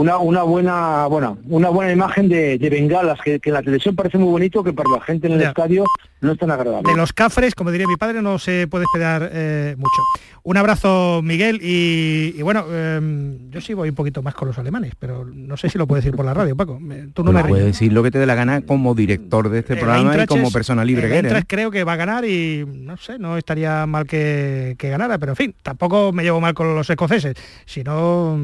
[0.00, 3.94] una, una buena bueno, una buena imagen de, de bengalas, que, que en la televisión
[3.96, 5.48] parece muy bonito, que para la gente en el Ya.
[5.48, 5.84] estadio
[6.20, 6.90] no es tan agradable.
[6.90, 10.02] De los cafres, como diría mi padre, no se puede esperar eh, mucho.
[10.42, 14.58] Un abrazo, Miguel, y, y bueno, em, yo sí voy un poquito más con los
[14.58, 16.78] alemanes, pero no sé si lo puedes decir por la radio, Paco.
[16.80, 17.74] Me- Tú no me Pues puedes ríes.
[17.78, 20.50] decir lo que te dé la gana como director de este El programa y como
[20.50, 21.44] persona libre el que eres.
[21.46, 25.32] Creo que va a ganar y no sé, no estaría mal que, que ganara, pero
[25.32, 27.34] en fin, tampoco me llevo mal con los escoceses.
[27.66, 28.38] Si no,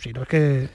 [0.00, 0.68] si no es que...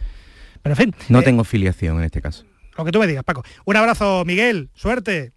[0.62, 2.44] Pero en fin, No eh, tengo filiación en este caso.
[2.78, 3.44] lo que tú me digas, Paco.
[3.66, 4.70] Un abrazo, Miguel.
[4.74, 5.34] Suerte.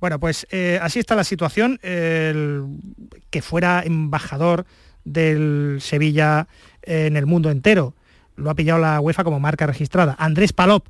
[0.00, 1.78] Bueno, pues eh, así está la situación.
[1.82, 2.64] El
[3.30, 4.66] que fuera embajador
[5.04, 6.48] del Sevilla
[6.82, 7.94] en el mundo entero.
[8.36, 10.16] Lo ha pillado la UEFA como marca registrada.
[10.18, 10.86] Andrés Palop,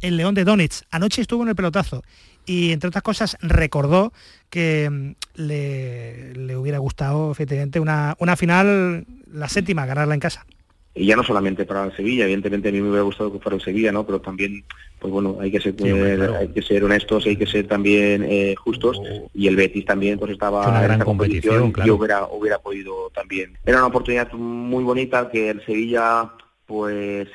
[0.00, 0.84] el León de Donetsk.
[0.90, 2.02] Anoche estuvo en el pelotazo
[2.44, 4.12] y, entre otras cosas, recordó
[4.50, 10.44] que mm, le, le hubiera gustado, efectivamente, una, una final, la séptima, ganarla en casa.
[10.94, 13.56] Y ya no solamente para el Sevilla, evidentemente a mí me hubiera gustado que fuera
[13.56, 14.04] el Sevilla, ¿no?
[14.04, 14.62] Pero también,
[14.98, 16.36] pues bueno, hay que ser, hombre, eh, claro.
[16.36, 19.00] hay que ser honestos, hay que ser también eh, justos
[19.32, 22.26] y el Betis también pues Es estaba una en gran esa competición, competición y hubiera,
[22.26, 23.56] hubiera podido también.
[23.64, 26.30] Era una oportunidad muy bonita que el Sevilla,
[26.66, 27.28] pues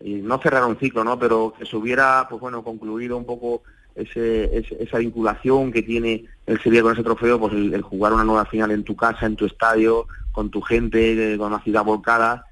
[0.00, 1.18] y no cerrar un ciclo, ¿no?
[1.18, 3.62] Pero que se hubiera, pues bueno, concluido un poco
[3.94, 8.12] ese, ese- esa vinculación que tiene el Sevilla con ese trofeo, pues el, el jugar
[8.12, 11.62] una nueva final en tu casa, en tu estadio, con tu gente, eh, con una
[11.62, 12.44] ciudad volcada,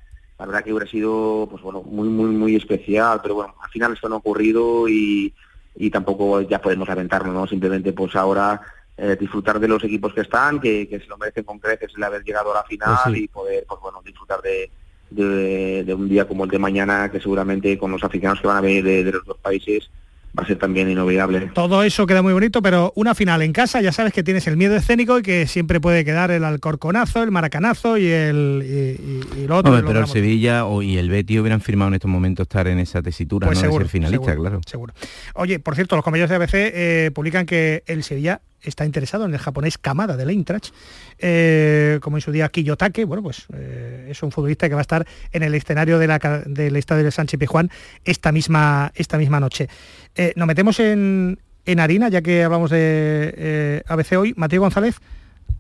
[0.43, 3.93] la verdad que hubiera sido, pues bueno, muy, muy, muy especial, pero bueno, al final
[3.93, 5.33] esto no ha ocurrido y,
[5.77, 7.47] y tampoco ya podemos aventarnos, ¿no?
[7.47, 8.61] Simplemente pues ahora
[8.97, 12.03] eh, disfrutar de los equipos que están, que, que se lo merecen con creces el
[12.03, 13.23] haber llegado a la final Pues sí.
[13.23, 14.69] y poder, pues bueno, disfrutar de,
[15.11, 18.57] de, de un día como el de mañana, que seguramente con los aficionados que van
[18.57, 19.93] a venir de, de los dos países
[20.39, 21.51] va a ser también inolvidable.
[21.55, 24.57] Todo eso queda muy bonito, pero una final en casa, ya sabes que tienes el
[24.57, 29.43] miedo escénico y que siempre puede quedar el alcorconazo, el maracanazo y el y, y-
[29.45, 29.73] y lo otro.
[29.73, 30.07] Hombre, lo pero el.
[30.07, 33.59] Sevilla o- y el Betis hubieran firmado en estos momentos estar en esa tesitura Pues
[33.59, 33.63] ¿no?
[33.63, 34.61] seguro, de ser finalista, seguro, claro.
[34.67, 34.95] seguro.
[35.35, 39.33] Oye, por cierto, los compañeros de ABC eh, publican que el Sevilla está interesado en
[39.33, 40.73] el japonés Kamada del Eintracht,
[41.19, 44.83] eh, como en su día Kiyotake, bueno, pues eh, es un futbolista que va a
[44.83, 47.71] estar en el escenario de la del estadio de Sánchez Pizjuán
[48.05, 49.69] esta misma, esta misma noche.
[50.15, 54.35] Eh, nos metemos en, en harina, ya que hablamos de eh, ABC hoy.
[54.37, 54.97] Mateo González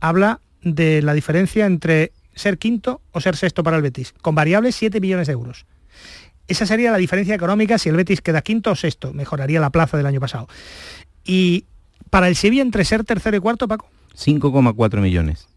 [0.00, 4.74] habla de la diferencia entre ser quinto o ser sexto para el Betis, con variables
[4.76, 5.66] 7 millones de euros.
[6.48, 9.96] Esa sería la diferencia económica si el Betis queda quinto o sexto, mejoraría la plaza
[9.96, 10.48] del año pasado.
[11.24, 11.66] Y
[12.12, 15.48] para el Sevilla entre ser tercero y cuarto, Paco, 5,4 millones.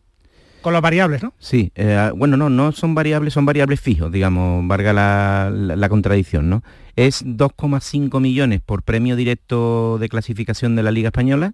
[0.61, 1.33] con las variables, ¿no?
[1.37, 5.89] Sí, eh, bueno, no, no son variables, son variables fijos, digamos, valga la, la- la
[5.89, 6.63] contradicción, ¿no?
[6.95, 11.53] Es 2,5 millones por premio directo de clasificación de la Liga Española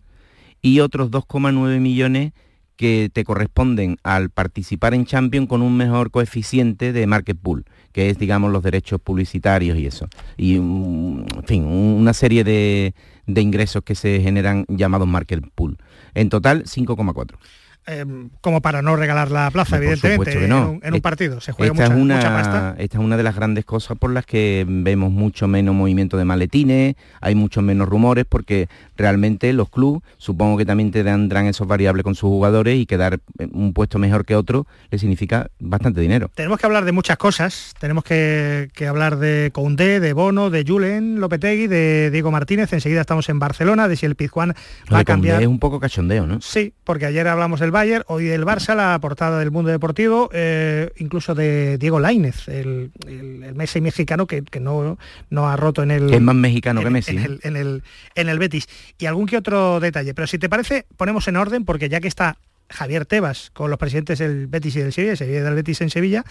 [0.62, 2.32] y otros 2,9 millones
[2.78, 8.10] que te corresponden al participar en Champions con un mejor coeficiente de market pool, que
[8.10, 10.08] es, digamos, los derechos publicitarios y eso.
[10.38, 12.94] Y, mm, en fin, una serie de,
[13.28, 15.78] de ingresos que se generan llamados market pool.
[16.14, 17.38] En total, 5,4.
[17.88, 18.06] Eh,
[18.41, 21.41] como para no regalar la plaza, evidentemente, en, un, en un Et- partido.
[21.41, 22.76] Se juega esta, mucha, es una, mucha pasta.
[22.78, 26.24] esta es una de las grandes cosas por las que vemos mucho menos movimiento de
[26.26, 28.67] maletines, hay mucho menos rumores, porque
[28.98, 33.20] realmente los clubes, supongo que también te tendrán esos variables con sus jugadores y quedar
[33.39, 36.30] en un puesto mejor que otro le significa bastante dinero.
[36.36, 37.74] Tenemos que hablar de muchas cosas.
[37.80, 42.72] Tenemos que, que hablar de Koundé, de Bono, de Julen Lopetegui, de Diego Martínez.
[42.74, 45.41] Enseguida estamos en Barcelona, de si el Pizjuán va a Condé cambiar.
[45.41, 46.41] es un poco cachondeo, ¿no?
[46.41, 50.92] Sí, porque ayer hablamos del Bayern, hoy del Barça, la portada del Mundo Deportivo, eh,
[50.98, 54.98] incluso de Diego Lainez, el, el, el Messi mexicano que, que no,
[55.30, 56.14] no ha roto en el...
[56.14, 57.12] Es más mexicano en- que Messi.
[57.12, 57.26] En ¿eh?
[57.26, 57.84] el, en, el,
[58.16, 58.68] en el Betis.
[59.00, 60.14] Y algún que otro detalle.
[60.14, 62.38] Pero si te parece, ponemos en orden, porque ya que está
[62.70, 65.82] Javier Tebas con los presidentes del Betis y del Sevilla, el Sevilla y del Betis
[65.82, 66.24] en Sevilla,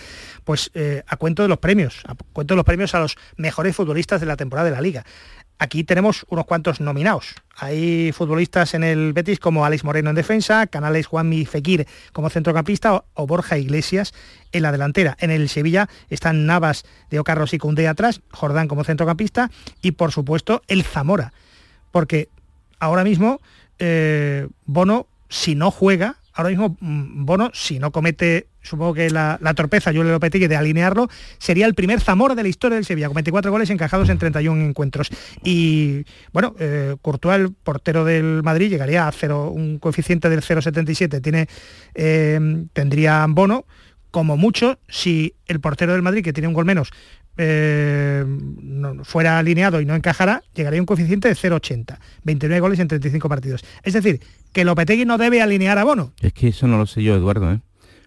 [0.45, 3.75] pues eh, a cuento de los premios, a cuento de los premios a los mejores
[3.75, 5.05] futbolistas de la temporada de la Liga.
[5.63, 7.35] Aquí tenemos unos cuantos nominados.
[7.55, 13.05] Hay futbolistas en el Betis como Alex Moreno en defensa, Canales Juanmi Fekir como centrocampista
[13.13, 14.15] o, Borja Iglesias
[14.53, 15.19] en la delantera.
[15.21, 19.51] En el Sevilla están Navas, Deo Carlos y Cundé atrás, Jordán como centrocampista
[19.83, 21.35] y por supuesto el Zamora.
[21.91, 22.31] Porque
[22.79, 23.43] ahora mismo
[23.79, 29.39] eh, Bono, si no juega, ahora mismo mm, Bono, si no comete, supongo que la,
[29.55, 33.15] torpeza, Julio Lopetegui, de alinearlo, sería el primer Zamora de la historia del Sevilla, con
[33.15, 35.11] 24 goles encajados en 31 encuentros.
[35.43, 41.21] Y bueno, eh, Courtois, el portero del Madrid, llegaría a cero, un coeficiente del 0,77,
[41.23, 41.49] tiene,
[41.95, 43.65] eh, tendría Bono
[44.11, 46.91] como mucho, si el portero del Madrid, que tiene un gol menos,
[47.37, 48.25] eh,
[49.05, 51.99] fuera alineado y no encajara, llegaría a un coeficiente de 0,80.
[52.25, 53.65] 29 goles en 35 partidos.
[53.83, 54.21] Es decir,
[54.53, 56.13] que Lopetegui no debe alinear a Bono.
[56.21, 57.61] Es que eso no lo sé yo, Eduardo, ¿eh?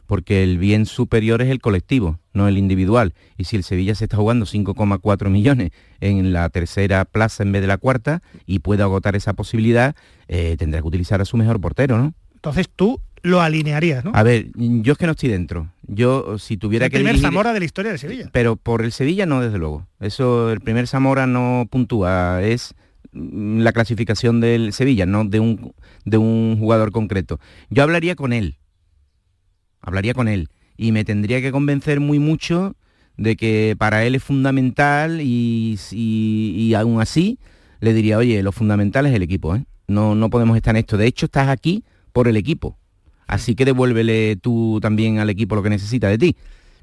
[0.08, 3.14] Porque el bien superior es el colectivo, no el individual.
[3.38, 7.62] Y si el Sevilla se está jugando 5,4 millones en la tercera plaza en vez
[7.62, 9.96] de la cuarta y puede agotar esa posibilidad,
[10.28, 12.14] eh, tendrá que utilizar a su mejor portero, ¿no?
[12.36, 14.12] Entonces tú lo alinearías, ¿no?
[14.14, 15.72] A ver, yo es que no estoy dentro.
[15.88, 18.30] Yo, si tuviera el que primer dirigir- Zamora de la historia de Sevilla.
[18.34, 19.88] Pero por el Sevilla no, desde luego.
[20.02, 22.74] Eso, el primer Zamora no puntúa, es
[23.14, 27.40] mm, la clasificación del Sevilla, no de un, de un jugador concreto.
[27.70, 28.58] Yo hablaría con él,
[29.84, 32.76] hablaría con él, y me tendría que convencer muy mucho
[33.18, 37.38] de que para él es fundamental y, y, aún así
[37.80, 39.66] le diría, oye, lo fundamental es el equipo, ¿eh?
[39.88, 40.98] No, no podemos estar en esto.
[40.98, 42.78] De hecho, estás aquí por el equipo.
[43.28, 46.36] Así que devuélvele tú también al equipo lo que necesita de ti.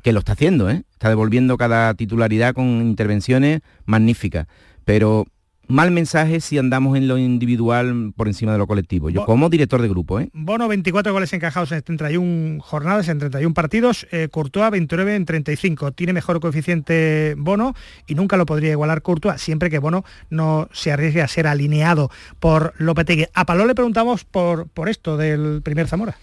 [0.02, 0.84] Que lo está haciendo, ¿eh?
[0.92, 4.46] Está devolviendo cada titularidad con intervenciones magníficas.
[4.84, 5.26] Pero
[5.70, 9.10] mal mensaje si andamos en lo individual por encima de lo colectivo.
[9.10, 10.28] Yo Bo- como director de grupo, ¿eh?
[10.32, 15.92] Bono 24 goles encajados en 31 jornadas, en 31 partidos, eh, Courtois 29 en 35.
[15.92, 17.74] Tiene mejor coeficiente Bono
[18.06, 22.10] y nunca lo podría igualar Courtois, siempre que Bono no se arriesgue a ser alineado
[22.38, 23.26] por Lopetegui.
[23.34, 26.16] A Paló le preguntamos por, por esto del primer Zamora.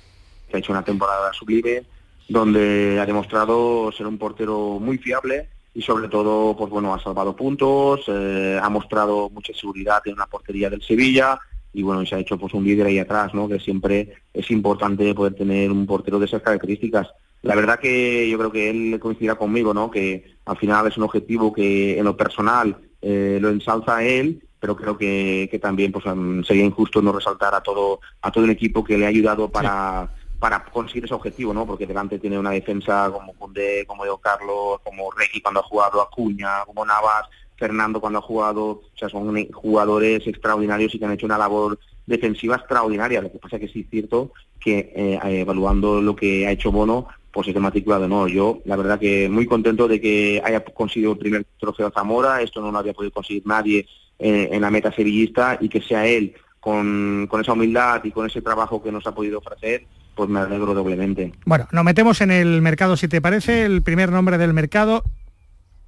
[0.49, 1.83] que ha hecho una temporada sublime,
[2.29, 5.47] donde ha demostrado ser un portero muy fiable
[5.77, 10.25] y sobre todo, pues bueno, ha salvado puntos, eh, ha mostrado mucha seguridad en la
[10.25, 11.39] portería del Sevilla
[11.71, 13.47] y bueno, y se ha hecho pues un líder ahí atrás, ¿no?
[13.47, 17.09] Que siempre es importante poder tener un portero de esas características.
[17.43, 19.91] La verdad que yo creo que él coincidirá conmigo, ¿no?
[19.91, 24.75] Que al final es un objetivo que en lo personal eh, lo ensalza él, pero
[24.75, 26.05] creo que, que también pues
[26.47, 30.09] sería injusto no resaltar a todo a todo el equipo que le ha ayudado para
[30.39, 31.65] para conseguir ese objetivo, ¿no?
[31.65, 36.01] Porque delante tiene una defensa como Cundé, como Diego Carlos, como Requi cuando ha jugado,
[36.01, 41.13] Acuña, como Navas, Fernando cuando ha jugado, o sea, son jugadores extraordinarios y que han
[41.13, 43.21] hecho una labor defensiva extraordinaria.
[43.21, 47.07] Lo que pasa que sí es cierto que eh, evaluando lo que ha hecho Bono,
[47.31, 48.29] pues es de matrícula de honor.
[48.29, 52.61] Yo, la verdad que muy contento de que haya conseguido el primer trofeo Zamora, esto
[52.61, 53.87] no lo había podido conseguir nadie
[54.19, 58.41] eh, en la meta sevillista y que sea él con esa humildad y con ese
[58.41, 59.85] trabajo que nos ha podido ofrecer,
[60.17, 61.31] pues me alegro doblemente.
[61.45, 63.63] Bueno, nos metemos en el mercado si te parece.
[63.63, 65.03] El primer nombre del mercado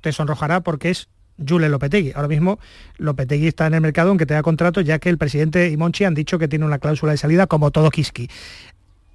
[0.02, 1.10] te sonrojará porque es
[1.46, 2.14] Jule Lopetegui.
[2.16, 2.60] Ahora mismo
[2.98, 6.14] Lopetegui está en el mercado aunque tenga contrato, ya que el presidente y Monchi han
[6.14, 8.30] dicho que tiene una cláusula de salida como todo Kiski.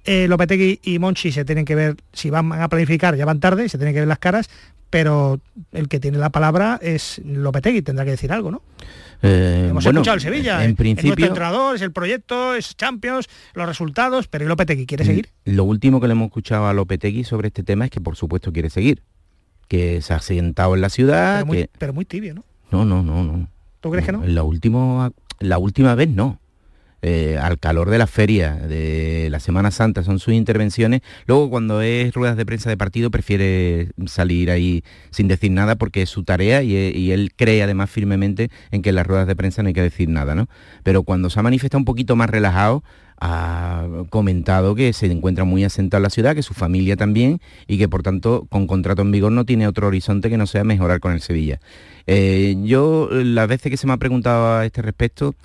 [0.05, 3.67] Eh, Lopetegui y Monchi se tienen que ver, si van a planificar ya van tarde,
[3.69, 4.49] se tienen que ver las caras,
[4.89, 5.39] pero
[5.71, 8.61] el que tiene la palabra es Lopetegui, tendrá que decir algo, ¿no?
[9.23, 12.77] Eh, Hemos bueno, escuchado el Sevilla, En es nuestro principio, entrenador, es el proyecto, es
[12.77, 15.29] Champions, los resultados, pero ¿y Lopetegui quiere seguir?
[15.45, 18.53] lo último que le hemos escuchado a Lopetegui sobre este tema es que por supuesto
[18.53, 19.01] quiere seguir.
[19.67, 21.37] Que se ha sentado en la ciudad.
[21.37, 21.69] Pero muy, que...
[21.79, 22.43] pero muy tibio, ¿no?
[22.71, 23.49] No, no, no, no.
[23.79, 24.23] ¿Tú crees que no?
[24.23, 26.39] La, último, la última vez no.
[27.01, 31.01] Eh, al calor de la feria, de la Semana Santa, son sus intervenciones.
[31.27, 36.01] Luego, cuando es ruedas de prensa de partido, prefiere salir ahí sin decir nada porque
[36.01, 39.27] es su tarea y, e- y él cree además firmemente en que en las ruedas
[39.27, 40.47] de prensa no hay que decir nada, ¿no?
[40.81, 42.83] Pero cuando se ha manifestado un poquito más relajado,
[43.19, 47.77] ha comentado que se encuentra muy asentado en la ciudad, que su familia también, y
[47.77, 50.99] que por tanto con contrato en vigor no tiene otro horizonte que no sea mejorar
[50.99, 51.59] con el Sevilla.
[52.07, 55.35] Eh, yo, las veces que se me ha preguntado a este respecto,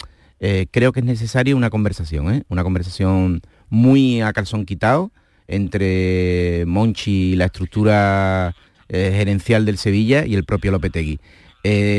[0.40, 2.42] eh, creo que es necesaria una conversación, ¿eh?
[2.48, 5.12] una conversación muy a calzón quitado
[5.46, 8.55] entre Monchi y la estructura
[8.88, 11.20] eh, gerencial del Sevilla y el propio Lopetegui.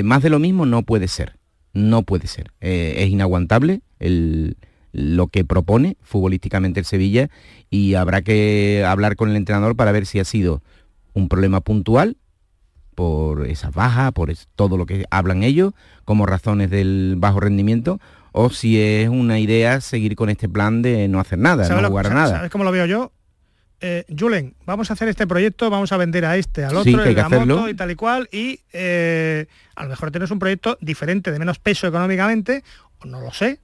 [0.03, 1.37] Más de lo mismo no puede ser,
[1.73, 2.51] no puede ser.
[2.61, 3.81] Es inaguantable
[4.91, 7.29] lo que propone futbolísticamente el Sevilla
[7.69, 10.63] y habrá que hablar con el entrenador para ver si ha sido
[11.13, 12.17] un problema puntual
[12.95, 15.73] por esas bajas, por todo lo que hablan ellos,
[16.05, 17.99] como razones del bajo rendimiento,
[18.31, 21.89] o si es una idea seguir con este plan de no hacer nada, ¿Sabes no
[21.89, 22.37] jugar nada.
[22.37, 23.11] ¿Sabes cómo lo veo yo?
[23.83, 26.93] Eh, Julen, vamos a hacer este proyecto, vamos a vender a este, al otro, Sí,
[26.95, 30.11] que hay el que la moto y tal y cual, y eh, a lo mejor
[30.11, 32.63] tienes un proyecto diferente, de menos peso económicamente,
[32.99, 33.59] o no lo sé,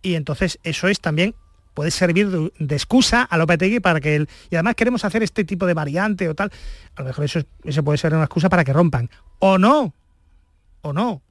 [0.00, 1.34] y entonces eso es también
[1.74, 5.44] puede servir de, de excusa a Lopetegui para que él y además queremos hacer este
[5.44, 6.50] tipo de variante o tal
[6.96, 9.94] a lo mejor eso, es- eso puede ser una excusa para que rompan o no
[10.82, 11.22] o no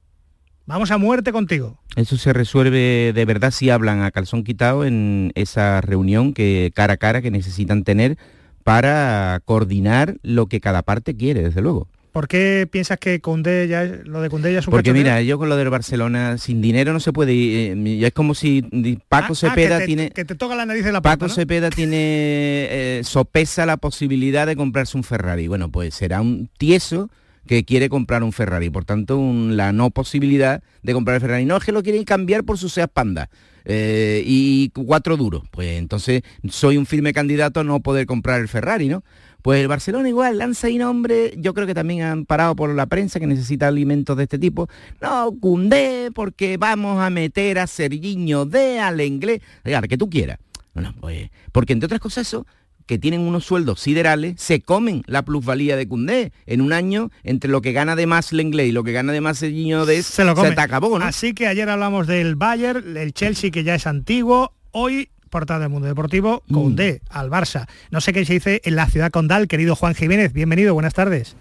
[0.68, 5.32] vamos a muerte contigo Eso se resuelve de verdad si hablan a calzón quitado en
[5.34, 8.16] esa reunión que cara a cara que necesitan tener
[8.62, 11.88] para coordinar lo que cada parte quiere, desde luego.
[12.12, 15.22] ¿Por qué piensas que Cundé ya es, lo de Cundé ya es un Porque mira,
[15.22, 17.78] yo con lo del Barcelona, sin dinero no se puede ir.
[17.86, 18.62] eh, es como si
[19.08, 20.10] Paco Ah, Cepeda que te, tiene...
[20.10, 21.34] que te toca la nariz de la Paco pata, ¿no?
[21.34, 25.48] Cepeda tiene eh, sopesa la posibilidad de comprarse un Ferrari.
[25.48, 27.08] Bueno, pues será un tieso
[27.48, 31.44] que quiere comprar un Ferrari, por tanto la no posibilidad de comprar el Ferrari.
[31.44, 33.28] No es que lo quieren cambiar por su Seat Panda
[33.64, 35.42] eh, y cuatro duros.
[35.50, 39.02] Pues entonces soy un firme candidato a no poder comprar el Ferrari, ¿no?
[39.42, 42.86] Pues el Barcelona igual lanza ahí nombre, yo creo que también han parado por la
[42.86, 44.68] prensa que necesita alimentos de este tipo.
[45.00, 50.38] No, Cundé, porque vamos a meter a Sergiño de al inglés, Oiga, que tú quieras.
[50.74, 52.46] Bueno, pues, porque entre otras cosas eso,
[52.88, 56.32] que tienen unos sueldos siderales, se comen la plusvalía de Cundé.
[56.46, 59.20] En un año, entre lo que gana de más Lenglet y lo que gana de
[59.20, 60.52] más Sergiño de se lo come.
[60.52, 61.04] te acabó, ¿no?
[61.04, 65.68] Así que ayer hablamos del Bayern, el Chelsea que ya es antiguo, hoy portada del
[65.68, 66.54] mundo deportivo, Mm.
[66.54, 67.68] Condé al Barça.
[67.90, 71.36] No sé qué se dice en la ciudad condal, querido Juan Jiménez, bienvenido, buenas tardes.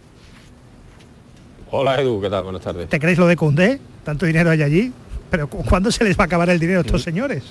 [1.71, 2.43] Hola Edu, ¿qué tal?
[2.43, 2.89] Buenas tardes.
[2.89, 3.79] ¿Te crees lo de Condé?
[4.03, 4.91] Tanto dinero hay allí,
[5.31, 7.43] pero ¿cu- ¿cuándo se les va a acabar el dinero a estos señores?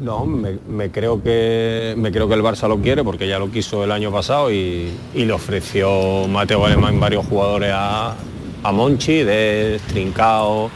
[0.00, 3.82] No, me, creo que me creo que el Barça lo quiere porque ya lo quiso
[3.82, 8.14] el año pasado y, y le ofreció Mateo Alemán varios jugadores a,
[8.62, 10.70] a Monchi, de Trincao,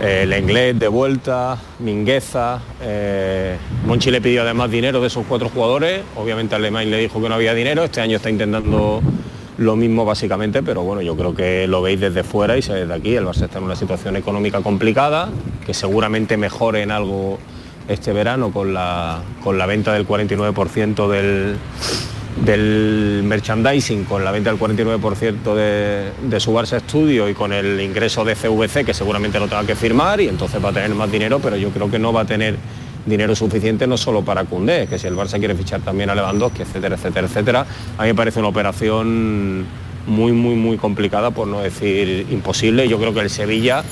[0.00, 2.58] eh, Lenglet de vuelta, Mingueza.
[2.80, 6.00] eh, Monchi le pidió además dinero de esos cuatro jugadores.
[6.16, 7.84] Obviamente Alemán le dijo que no había dinero.
[7.84, 9.02] Este año está intentando
[9.58, 13.14] lo mismo básicamente, pero bueno, yo creo que lo veis desde fuera y desde aquí.
[13.14, 15.28] El Barça está en una situación económica complicada,
[15.66, 17.38] que seguramente mejore en algo
[17.88, 21.56] este verano con la, con la venta del 49% del,
[22.44, 27.80] del merchandising, con la venta del 49% de, de su Barça Studio y con el
[27.80, 31.10] ingreso de CVC, que seguramente no tenga que firmar y entonces va a tener más
[31.10, 32.56] dinero, pero yo creo que no va a tener
[33.04, 36.62] dinero suficiente no solo para Cundé, que si el Barça quiere fichar también a Lewandowski,
[36.62, 37.66] etcétera, etcétera, etcétera,
[37.98, 39.66] a mí me parece una operación
[40.06, 42.88] muy, muy, muy complicada, por no decir imposible.
[42.88, 43.82] Yo creo que el Sevilla,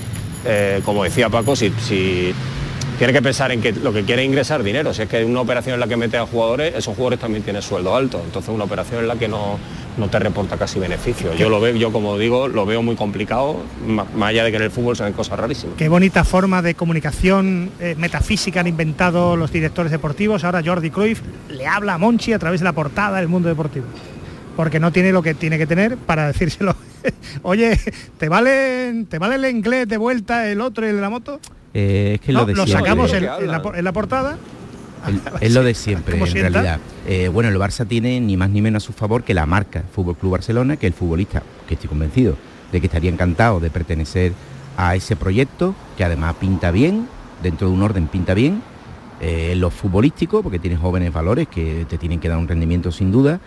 [0.44, 1.72] eh, como decía Paco, si
[3.00, 4.92] tiene que pensar en que lo que quiere es ingresar dinero.
[4.92, 7.62] Si es que una operación en la que mete a jugadores, esos jugadores también tienen
[7.62, 8.20] sueldo alto.
[8.22, 9.58] Entonces una operación en la que no,
[9.96, 11.32] no te reporta casi beneficio.
[11.32, 14.64] Yo lo veo, yo como digo, lo veo muy complicado, más allá de que en
[14.64, 15.76] el fútbol se ven cosas rarísimas.
[15.78, 20.44] Qué bonita forma de comunicación eh, metafísica han inventado los directores deportivos.
[20.44, 23.86] Ahora Jordi Cruyff le habla a Monchi a través de la portada del mundo deportivo.
[24.56, 26.76] Porque no tiene lo que tiene que tener para decírselo.
[27.42, 27.78] Oye,
[28.18, 31.40] ¿te vale, ¿te vale el inglés de vuelta, el otro y el de la moto?
[31.74, 32.84] Eh, es que No, lo de lo siempre.
[32.88, 34.36] sacamos en, en la, por- en la portada.
[35.06, 36.50] El- es lo de siempre, ¿Cómo en sienta?
[36.50, 36.80] realidad.
[37.06, 39.84] Eh, bueno, el Barça tiene ni más ni menos a su favor que la marca
[39.94, 42.36] Fútbol Club Barcelona, que el futbolista, que estoy convencido
[42.72, 44.32] de que estaría encantado de pertenecer
[44.76, 47.08] a ese proyecto, que además pinta bien,
[47.42, 48.62] dentro de un orden pinta bien,
[49.20, 52.92] eh, en lo futbolístico, porque tiene jóvenes valores que te tienen que dar un rendimiento
[52.92, 53.40] sin duda,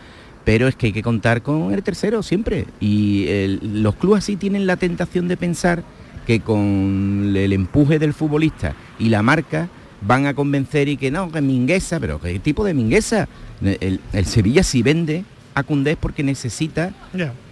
[0.45, 2.65] pero es que hay que contar con el tercero siempre.
[2.79, 5.83] Y el- los clubes así tienen la tentación de pensar
[6.27, 9.67] que con el empuje del futbolista y la marca
[10.05, 13.27] van a convencer y que no, que Mingueza, pero ¿qué tipo de Mingueza?
[13.63, 15.23] El, el Sevilla si vende
[15.55, 16.91] a Cundés porque necesita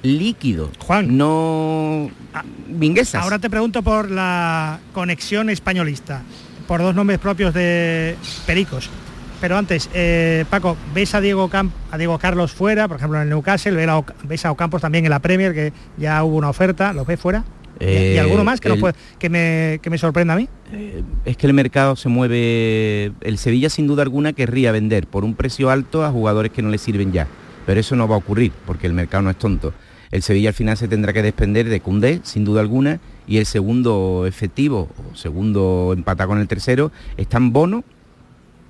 [0.03, 1.15] líquido, Juan.
[1.17, 2.09] no
[2.67, 3.23] Minguezas.
[3.23, 6.23] Ahora te pregunto por la conexión españolista,
[6.67, 8.89] por dos nombres propios de Pericos.
[9.41, 13.23] Pero antes, eh, Paco, ¿ves a Diego, Camp- a Diego Carlos fuera, por ejemplo en
[13.23, 13.71] el Newcastle?
[13.71, 16.93] ¿Ves a, Oc- ¿Ves a Ocampos también en la Premier, que ya hubo una oferta?
[16.93, 17.43] ¿Los ves fuera?
[17.79, 18.93] ¿Y- ¿Y, Eh, alguno más que, puede-
[19.29, 20.47] me, que me sorprenda a mí?
[21.25, 25.33] es que el mercado se mueve, el Sevilla sin duda alguna querría vender por un
[25.35, 27.27] precio alto a jugadores que no le sirven ya,
[27.65, 29.73] pero eso no va a ocurrir porque el mercado no es tonto.
[30.11, 33.45] El Sevilla al final se tendrá que desprender de Cundé, sin duda alguna, y el
[33.47, 37.83] segundo efectivo, o segundo empata con el tercero, están Bono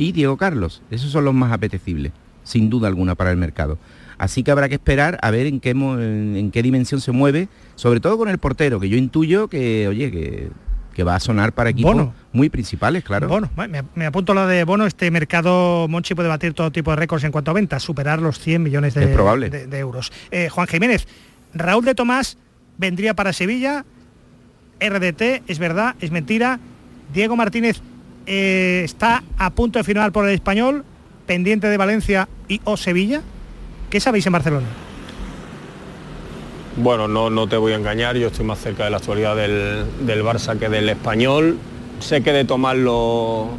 [0.02, 0.82] y Diego Carlos.
[0.90, 2.12] Esos son los más apetecibles,
[2.44, 3.78] sin duda alguna para el mercado.
[4.18, 8.00] Así que habrá que esperar a ver en qué, en, qué dimensión se mueve, sobre
[8.00, 10.50] todo con el portero, que yo intuyo que, oye, que,
[10.94, 12.14] que va a sonar para equipos Bono.
[12.34, 13.28] muy principales, claro.
[13.28, 16.92] Bono, Bueno, me, me apunto lo de Bono, este mercado Monchi puede batir todo tipo
[16.92, 19.50] de récords en cuanto a ventas, superar los 100 millones de, probable.
[19.50, 20.12] de- de euros.
[20.32, 21.08] Eh, Juan Jiménez,
[21.54, 22.38] Raúl de Tomás
[22.78, 23.86] vendría para Sevilla,
[24.80, 26.60] RDT, es verdad, es mentira.
[27.14, 27.82] Diego Martínez
[28.26, 30.84] eh, está a punto de firmar por el español,
[31.26, 33.22] pendiente de Valencia y o Sevilla.
[33.90, 34.68] ¿Qué sabéis en Barcelona?
[36.78, 39.86] Bueno, no, no te voy a engañar, yo estoy más cerca de la actualidad del,
[40.06, 41.58] del Barça que del español.
[42.00, 43.50] Sé que de Tomás lo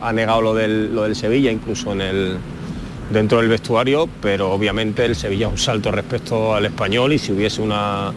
[0.00, 2.38] ha negado lo del, lo del Sevilla, incluso en el,
[3.10, 7.32] dentro del vestuario, pero obviamente el Sevilla es un salto respecto al español y si
[7.32, 8.12] hubiese una,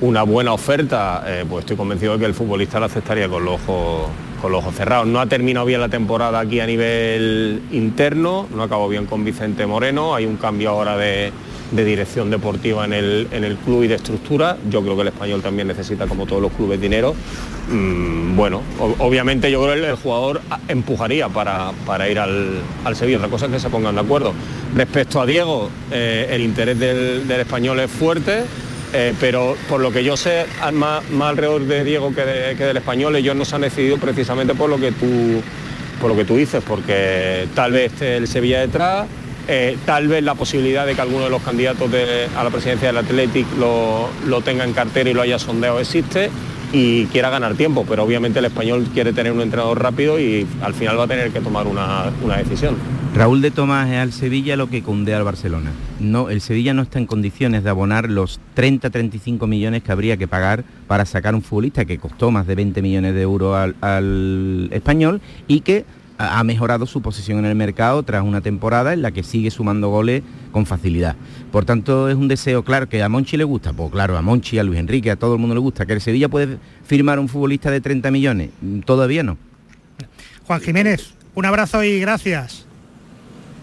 [0.00, 3.54] una buena oferta, eh, pues estoy convencido de que el futbolista la aceptaría con los
[3.54, 4.08] ojos
[4.42, 5.06] con los ojos cerrados.
[5.06, 9.64] No ha terminado bien la temporada aquí a nivel interno, no acabó bien con Vicente
[9.66, 11.32] Moreno, hay un cambio ahora de,
[11.70, 14.58] dirección deportiva en el, en el club y de estructura.
[14.68, 17.14] Yo creo que el español también necesita, como todos los clubes, dinero.
[17.70, 18.60] Mm, bueno,
[18.98, 23.18] obviamente yo creo que el, jugador empujaría para, para ir al, al, Sevilla.
[23.18, 24.34] Otra cosa es que se pongan de acuerdo.
[24.74, 28.42] Respecto a Diego, eh, el interés del, del español es fuerte.
[28.94, 33.34] Eh, pero por lo que yo sé, más, alrededor de Diego que, del español, ellos
[33.34, 35.42] no se han decidido precisamente por lo que tú,
[36.00, 39.06] por lo que tú dices, porque tal vez el Sevilla detrás,
[39.48, 41.90] eh, tal vez la posibilidad de que alguno de los candidatos
[42.36, 46.30] a la presidencia del Athletic lo, lo tenga en cartera y lo haya sondeado existe
[46.72, 50.74] y quiera ganar tiempo, pero obviamente el español quiere tener un entrenador rápido y al
[50.74, 52.76] final va a tener que tomar una, una decisión.
[53.14, 55.70] Raúl de Tomás es al Sevilla lo que cunde al Barcelona.
[56.00, 60.26] No, el Sevilla no está en condiciones de abonar los 30-35 millones que habría que
[60.26, 64.70] pagar para sacar un futbolista que costó más de 20 millones de euros al, al
[64.72, 65.84] español y que
[66.18, 69.88] ha mejorado su posición en el mercado tras una temporada en la que sigue sumando
[69.88, 71.16] goles con facilidad.
[71.50, 74.58] Por tanto, es un deseo, claro, que a Monchi le gusta, pues claro, a Monchi,
[74.58, 77.28] a Luis Enrique, a todo el mundo le gusta, que el Sevilla puede firmar un
[77.28, 78.50] futbolista de 30 millones,
[78.84, 79.36] todavía no.
[80.46, 82.66] Juan Jiménez, un abrazo y gracias.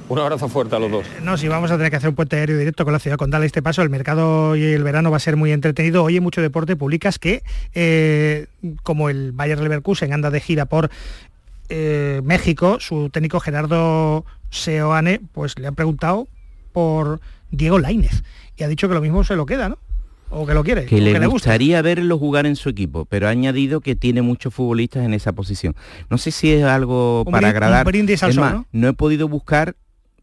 [0.10, 1.06] Un abrazo fuerte a los dos.
[1.24, 3.32] No, si vamos a tener que hacer un puente aéreo directo con la ciudad con
[3.44, 6.04] este paso, el mercado y el verano va a ser muy entretenido.
[6.04, 7.44] Hoy hay mucho deporte, publicas que,
[7.76, 8.48] eh,
[8.82, 10.90] como el Bayer Leverkusen anda de gira por
[11.70, 16.28] eh, México, su técnico Gerardo Seoane, pues le han preguntado
[16.72, 18.24] por Diego Lainez
[18.58, 19.78] y ha dicho que lo mismo se lo queda, ¿no?
[20.32, 20.86] O que lo quiere.
[20.86, 24.22] Que, le, que le, gustaría verlo jugar en su equipo, pero ha añadido que tiene
[24.22, 25.76] muchos futbolistas en esa posición.
[26.10, 27.86] No sé si es algo un para agradar.
[27.86, 28.66] Un brindis al es sol, más, ¿no?
[28.72, 29.76] no he podido buscar,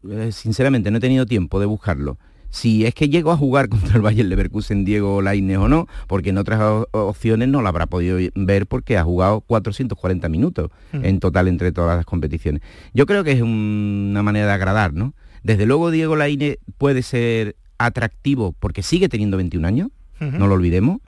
[0.09, 2.17] eh, sinceramente, no he tenido tiempo de buscarlo.
[2.49, 6.29] Si es que llegó a jugar contra el Bayern Leverkusen Diego Lainez o no, porque
[6.29, 11.05] en otras opciones no lo habrá podido ver porque ha jugado 440 minutos mm.
[11.05, 12.61] en total entre todas las competiciones.
[12.93, 15.13] Yo creo que es un, una manera de agradar, ¿no?
[15.43, 19.89] Desde luego Diego Lainez puede ser atractivo porque sigue teniendo 21 años,
[20.19, 20.31] uh -huh.
[20.31, 20.99] no lo olvidemos.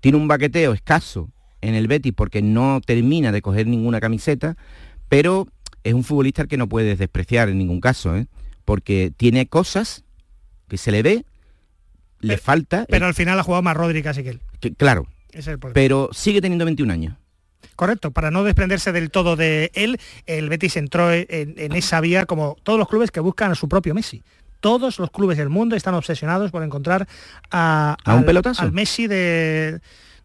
[0.00, 4.56] Tiene un baqueteo escaso en el Betis porque no termina de coger ninguna camiseta,
[5.08, 5.46] pero
[5.84, 8.26] es un futbolista al que no puedes despreciar en ningún caso, ¿eh?
[8.64, 10.04] porque tiene cosas
[10.70, 11.24] que se le ve,
[12.20, 12.86] le pero, falta...
[12.88, 14.40] Pero al final ha jugado más Rodri casi que él.
[14.60, 17.16] Que, claro, es el pero sigue teniendo 21 años.
[17.76, 22.26] Correcto, para no desprenderse del todo de él, el Betis entró en, en, esa vía
[22.26, 24.22] como todos los clubes que buscan a su propio Messi.
[24.60, 27.08] Todos los clubes del mundo están obsesionados por encontrar
[27.50, 28.62] a, ¿A un pelotazo?
[28.62, 29.80] al Messi de,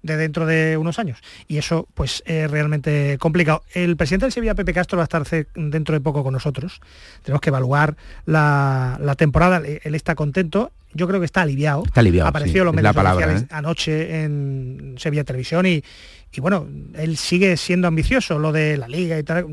[0.06, 1.20] de dentro de unos años.
[1.48, 3.64] Y eso pues es realmente complicado.
[3.74, 5.26] El presidente del Sevilla, Pepe Castro, va a estar
[5.56, 6.80] dentro de poco con nosotros.
[7.24, 9.62] Tenemos que evaluar la, la temporada.
[9.66, 10.72] Él está contento.
[10.94, 11.84] Yo creo que está aliviado.
[11.86, 12.30] Está aliviado.
[12.30, 13.48] Apareció sí, los medios palabra, ¿eh?
[13.50, 15.84] anoche en Sevilla Televisión y,
[16.32, 19.48] y bueno, él sigue siendo ambicioso, lo de la liga y tal.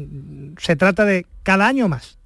[0.59, 2.19] Se trata de cada año más.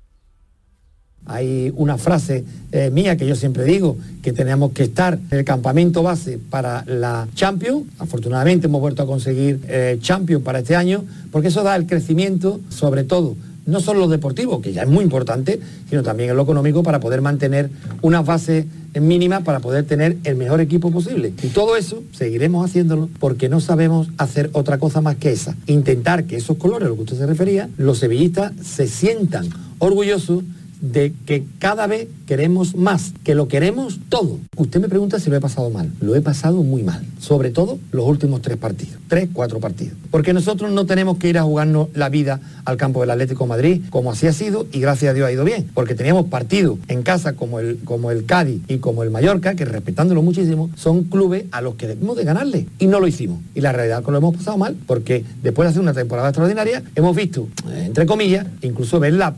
[1.27, 5.45] Hay una frase eh, mía que yo siempre digo, que tenemos que estar en el
[5.45, 7.85] campamento base para la Champions.
[7.99, 12.61] Afortunadamente hemos vuelto a conseguir eh, Champions para este año, porque eso da el crecimiento,
[12.69, 15.59] sobre todo, no solo lo deportivo, que ya es muy importante,
[15.91, 17.71] sino también en lo económico para poder mantener
[18.03, 18.67] una base
[19.01, 21.33] mínima para poder tener el mejor equipo posible.
[21.43, 25.55] Y todo eso seguiremos haciéndolo porque no sabemos hacer otra cosa más que esa.
[25.67, 29.49] Intentar que esos colores, a lo que usted se refería, los sevillistas se sientan
[29.79, 30.45] orgullosos
[30.81, 34.39] de que cada vez queremos más, que lo queremos todo.
[34.57, 35.91] Usted me pregunta si lo he pasado mal.
[36.01, 37.05] Lo he pasado muy mal.
[37.21, 38.97] Sobre todo los últimos tres partidos.
[39.09, 39.95] Tres, cuatro partidos.
[40.11, 43.83] Porque nosotros no tenemos que ir a jugarnos la vida al campo del Atlético Madrid,
[43.91, 45.71] como así ha sido, y gracias a Dios ha ido bien.
[45.75, 49.65] Porque teníamos partidos en casa como el, como el Cádiz y como el Mallorca, que
[49.65, 52.67] respetándolo muchísimo, son clubes a los que debemos de ganarle.
[52.79, 53.41] Y no lo hicimos.
[53.55, 56.83] Y la realidad que lo hemos pasado mal, porque después de hacer una temporada extraordinaria,
[56.95, 59.35] hemos visto, entre comillas, incluso ver la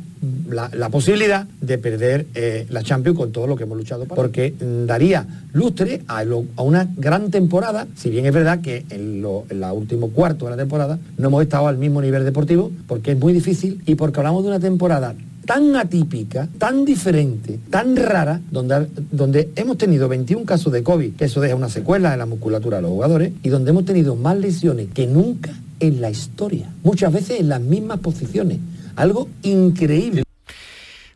[0.51, 4.05] la, posibilidad de perder eh, la Champions con todo lo que hemos luchado.
[4.07, 4.55] Porque
[4.87, 9.45] daría lustre a, lo, a, una gran temporada, si bien es verdad que en, lo,
[9.51, 13.13] en la último cuarto de la temporada no hemos estado al mismo nivel deportivo, porque
[13.13, 15.15] es muy difícil y porque hablamos de una temporada
[15.49, 21.25] tan atípica, tan diferente, tan rara, donde, donde hemos tenido 21 casos de COVID, que
[21.25, 24.37] eso deja una secuela en la musculatura de los jugadores, y donde hemos tenido más
[24.37, 28.59] lesiones que nunca en la historia, muchas veces en las mismas posiciones
[28.99, 30.25] algo increíble.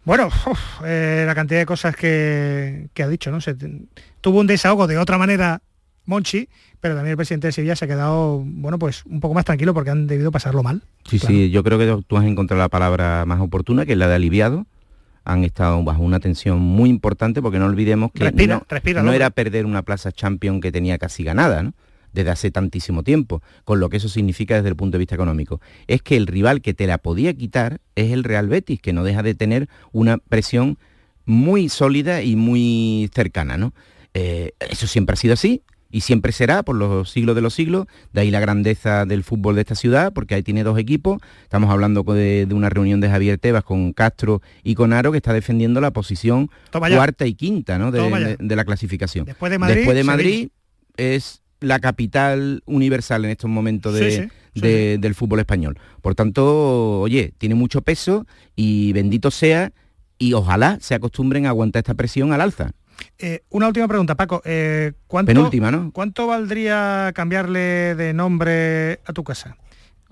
[0.05, 3.41] Bueno, uf, eh, la cantidad de cosas que, que ha dicho, ¿no?
[3.41, 3.55] Se,
[4.21, 5.63] tuvo un desahogo de otra manera
[6.07, 6.49] Monchi,
[6.81, 9.73] pero también el presidente de Sevilla se ha quedado, bueno, pues un poco más tranquilo
[9.75, 10.83] porque han debido pasarlo mal.
[11.09, 11.35] Sí, claro.
[11.35, 14.17] sí, yo creo que tú has encontrado la palabra más oportuna, que es la de
[14.17, 14.67] aliviado.
[15.25, 19.13] Han estado bajo una tensión muy importante porque no olvidemos que respira, no, respira, no
[19.13, 21.75] era perder una plaza champion que tenía casi ganada, ¿no?
[22.13, 25.61] Desde hace tantísimo tiempo, con lo que eso significa desde el punto de vista económico.
[25.87, 29.05] Es que el rival que te la podía quitar es el Real Betis, que no
[29.05, 30.79] deja de tener una presión
[31.25, 33.73] muy sólida y muy cercana, ¿no?
[34.15, 37.87] Eh, eso siempre ha sido así, y siempre será por los siglos de los siglos,
[38.13, 41.71] de ahí la grandeza del fútbol de esta ciudad, porque ahí tiene dos equipos, estamos
[41.71, 45.81] hablando de, una reunión de Javier Tebas con Castro y con Aro, que está defendiendo
[45.81, 47.93] la posición cuarta y quinta ¿no?
[47.93, 49.27] de, la clasificación.
[49.27, 50.49] Después de Madrid, Después de Madrid
[50.97, 55.79] es la capital universal en estos momentos del fútbol español.
[56.01, 59.73] Por tanto, oye, tiene mucho peso y bendito sea
[60.19, 62.73] y ojalá se acostumbren a aguantar esta presión al alza.
[63.19, 64.43] Eh, una última pregunta, Paco.
[64.45, 65.51] Eh, ¿cuánto,
[65.93, 69.57] ¿Cuánto valdría cambiarle de nombre a tu casa?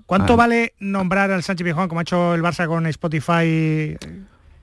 [0.05, 0.35] ¿Cuánto ah.
[0.35, 3.95] vale nombrar al Sánchez Pizjuán como ha hecho el Barça con Spotify?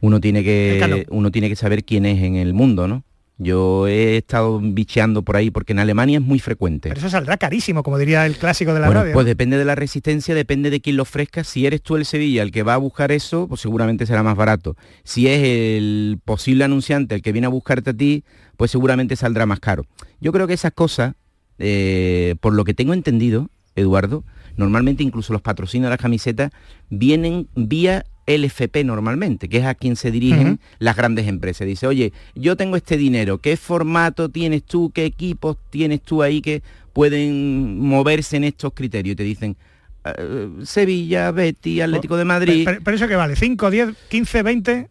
[0.00, 3.02] Uno tiene que uno tiene que saber quién es en el mundo, ¿no?
[3.40, 6.88] Yo he estado bicheando por ahí porque en Alemania es muy frecuente.
[6.88, 9.12] Pero eso saldrá carísimo, como diría el clásico de la radio.
[9.12, 11.44] Pues depende de la resistencia, depende de quién lo ofrezca.
[11.44, 14.36] Si eres tú el Sevilla el que va a buscar eso, pues seguramente será más
[14.36, 14.76] barato.
[15.04, 18.24] Si es el posible anunciante el que viene a buscarte a ti,
[18.56, 19.84] pues seguramente saldrá más caro.
[20.20, 21.14] Yo creo que esas cosas,
[21.60, 24.24] eh, por lo que tengo entendido, Eduardo,
[24.56, 26.50] normalmente incluso los patrocinios de las camisetas
[26.90, 31.66] vienen vía LFP normalmente, que es a quien se dirigen las grandes empresas.
[31.66, 36.42] Dice, oye, yo tengo este dinero, ¿qué formato tienes tú, qué equipos tienes tú ahí
[36.42, 36.62] que
[36.92, 39.14] pueden moverse en estos criterios?
[39.14, 39.56] Y te dicen,
[40.04, 42.68] eh, Sevilla, Betty, Atlético de Madrid.
[42.84, 44.88] Pero, eso que vale, 5, 10, 15, 20.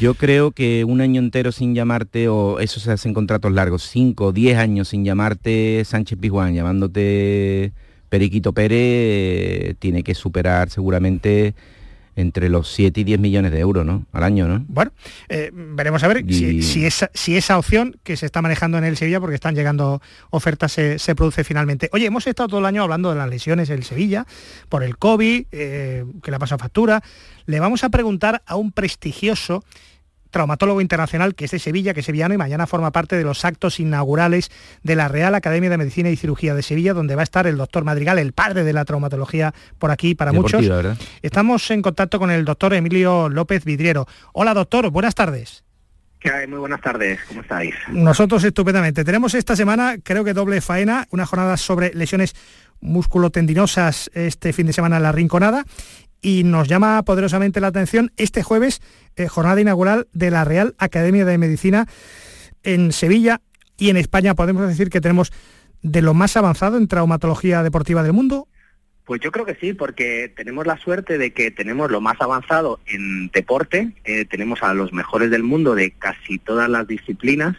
[0.00, 4.30] Yo creo que un año entero sin llamarte, o eso se hacen contratos largos, 5,
[4.32, 7.72] 10 años sin llamarte Sánchez Pizjuán, llamándote
[8.08, 11.54] Periquito Pérez, tiene que superar seguramente
[12.16, 14.04] entre los 7 y 10 millones de euros ¿no?
[14.12, 14.48] al año.
[14.48, 14.64] ¿no?
[14.68, 14.92] Bueno,
[15.28, 18.96] eh, veremos a ver si, esa, si esa opción que se está manejando en el
[18.96, 21.88] Sevilla, porque están llegando ofertas, se, produce finalmente.
[21.92, 24.26] Oye, hemos estado todo el año hablando de las lesiones en el Sevilla,
[24.68, 27.02] por el COVID, eh, que le ha pasado factura.
[27.46, 29.64] Le vamos a preguntar a un prestigioso
[30.32, 33.44] traumatólogo internacional que es de Sevilla, que es sevillano y mañana forma parte de los
[33.44, 34.50] actos inaugurales
[34.82, 37.56] de la Real Academia de Medicina y Cirugía de Sevilla, donde va a estar el
[37.56, 40.64] doctor Madrigal, el padre de la traumatología por aquí para muchos.
[41.22, 44.08] Estamos en contacto con el doctor Emilio López Vidriero.
[44.32, 45.62] Hola doctor, buenas tardes.
[46.48, 47.74] Muy buenas tardes, ¿cómo estáis?
[47.88, 49.04] Nosotros estupendamente.
[49.04, 52.34] Tenemos esta semana, creo que doble faena, una jornada sobre lesiones
[52.80, 55.64] musculotendinosas este fin de semana en la Rinconada
[56.22, 58.80] y nos llama poderosamente la atención este jueves,
[59.16, 61.86] eh, jornada inaugural de la Real Academia de Medicina
[62.62, 63.40] en Sevilla
[63.76, 65.32] y en España podemos decir que tenemos
[65.82, 68.46] de lo más avanzado en traumatología deportiva del mundo.
[69.04, 72.78] Pues yo creo que sí, porque tenemos la suerte de que tenemos lo más avanzado
[72.86, 77.56] en deporte, eh, tenemos a los mejores del mundo de casi todas las disciplinas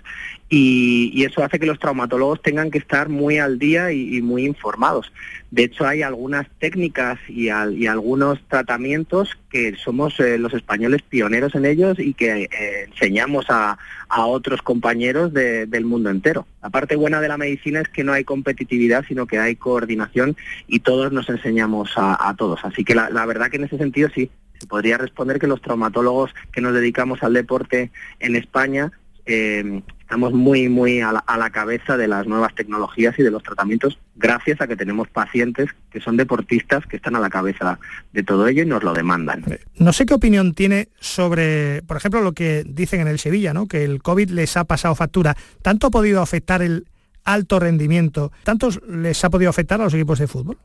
[0.56, 5.12] y, eso hace que los traumatólogos tengan que estar muy al día y, muy informados.
[5.50, 11.66] De hecho, hay algunas técnicas y, algunos tratamientos que somos eh, los españoles pioneros en
[11.66, 13.80] ellos y que eh, enseñamos a,
[14.16, 16.46] otros compañeros del mundo entero.
[16.62, 20.38] La parte buena de la medicina es que no hay competitividad, sino que hay coordinación
[20.68, 22.64] y todos nos enseñamos a, todos.
[22.64, 24.30] Así que la, la verdad que en ese sentido sí,
[24.60, 27.90] se podría responder que los traumatólogos que nos dedicamos al deporte
[28.20, 28.92] en España
[29.26, 29.82] eh,
[30.14, 34.62] estamos muy, muy a la, cabeza de las nuevas tecnologías y de los tratamientos, gracias
[34.62, 37.80] a que tenemos pacientes que son deportistas que están a la cabeza
[38.12, 39.44] de todo ello y nos lo demandan.
[39.80, 43.68] No sé qué opinión tiene sobre, por ejemplo, lo que dicen en el Sevilla, ¿no?
[43.68, 45.36] que el COVID les ha pasado factura.
[45.64, 46.86] ¿Tanto ha podido afectar el
[47.24, 48.32] alto rendimiento?
[48.44, 50.58] ¿Tanto les ha podido afectar a los equipos de fútbol?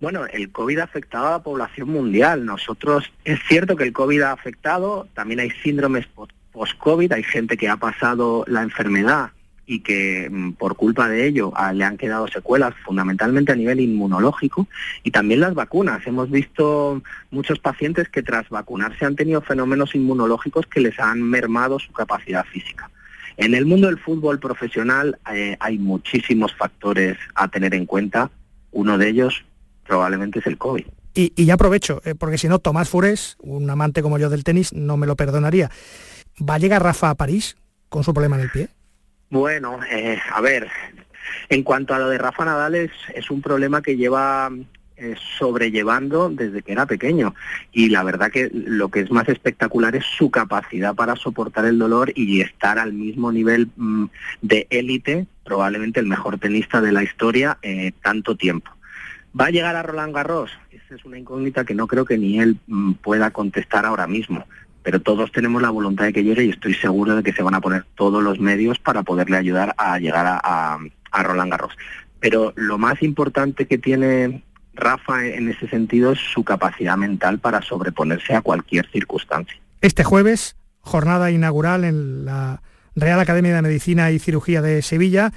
[0.00, 2.44] Bueno, el COVID ha afectado a la población mundial.
[2.44, 6.06] Nosotros, es cierto que el COVID ha afectado, también hay síndromes
[6.52, 9.30] post-COVID, hay gente que ha pasado la enfermedad
[9.66, 13.80] y que mm, por culpa de ello ah, le han quedado secuelas fundamentalmente a nivel
[13.80, 14.68] inmunológico
[15.02, 16.06] y también las vacunas.
[16.06, 21.78] Hemos visto muchos pacientes que tras vacunarse han tenido fenómenos inmunológicos que les han mermado
[21.78, 22.90] su capacidad física.
[23.36, 28.30] En el mundo del fútbol profesional eh, hay muchísimos factores a tener en cuenta.
[28.72, 29.44] Uno de ellos
[29.86, 30.84] probablemente es el COVID.
[31.14, 34.72] Y, ya aprovecho, eh, porque si no, Tomás Fures, un amante como yo del tenis,
[34.72, 35.70] no me lo perdonaría.
[36.40, 37.56] ¿Va a llegar Rafa a París
[37.88, 38.68] con su problema en el pie?
[39.30, 40.68] Bueno, eh, a ver,
[41.48, 44.50] en cuanto a lo de Rafa Nadal es, un problema que lleva
[44.96, 47.34] eh, sobrellevando desde que era pequeño
[47.72, 51.78] y la verdad que lo que es más espectacular es su capacidad para soportar el
[51.78, 54.06] dolor y estar al mismo nivel mm,
[54.42, 58.70] de élite, probablemente el mejor tenista de la historia, eh, tanto tiempo.
[59.38, 60.50] ¿Va a llegar a Roland Garros?
[60.70, 64.44] Esa es una incógnita que no creo que ni él mm, pueda contestar ahora mismo
[64.82, 67.54] pero todos tenemos la voluntad de que llegue y estoy seguro de que se van
[67.54, 70.78] a poner todos los medios para poderle ayudar a llegar a,
[71.22, 71.76] Roland Garros.
[72.20, 74.42] Pero lo más importante que tiene
[74.74, 79.60] Rafa en ese sentido es su capacidad mental para sobreponerse a cualquier circunstancia.
[79.80, 82.62] Este jueves, jornada inaugural en la
[82.96, 85.32] Real Academia de Medicina y Cirugía de Sevilla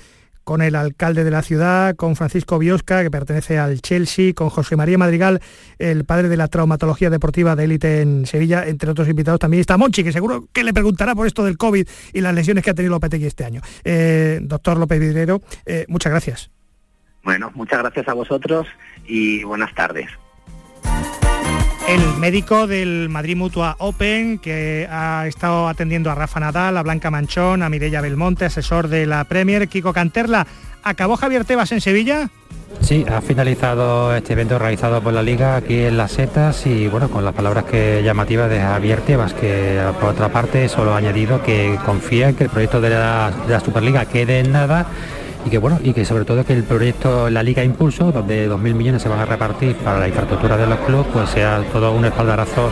[0.46, 4.78] con el alcalde de la ciudad, con Francisco Biosca, que pertenece al Chelsea, con José
[4.78, 5.41] María Madrigal,
[5.80, 9.76] el padre de la traumatología deportiva de élite en Sevilla, entre otros invitados también está
[9.76, 12.74] Monchi, que seguro que le preguntará por esto del COVID y las lesiones que ha
[12.74, 13.62] tenido Lopetegui este año.
[13.84, 16.52] Eh, doctor López Vidrero, eh, muchas gracias.
[17.24, 18.68] Bueno, muchas gracias a vosotros
[19.08, 20.08] y buenas tardes.
[21.88, 27.12] El médico del Madrid Mutua Open, que ha estado atendiendo a Rafa Nadal, a Blanca
[27.12, 30.48] Manchón, a Mireia Belmonte, asesor de la Premier, Kiko Canterla.
[30.82, 32.30] ¿Acabó Javier Tebas en Sevilla?
[32.82, 37.10] Sí, ha finalizado este evento realizado por la Liga aquí en Las Setas y bueno,
[37.10, 41.44] con las palabras que llamativas de Javier Tebas, que por otra parte solo ha añadido
[41.44, 44.88] que confía en que el proyecto de la, de la Superliga quede en nada
[45.46, 48.74] y que bueno y que sobre todo que el proyecto la Liga Impulso donde 2.000
[48.74, 52.06] millones se van a repartir para la infraestructura de los clubes pues sea todo un
[52.06, 52.72] espaldarazo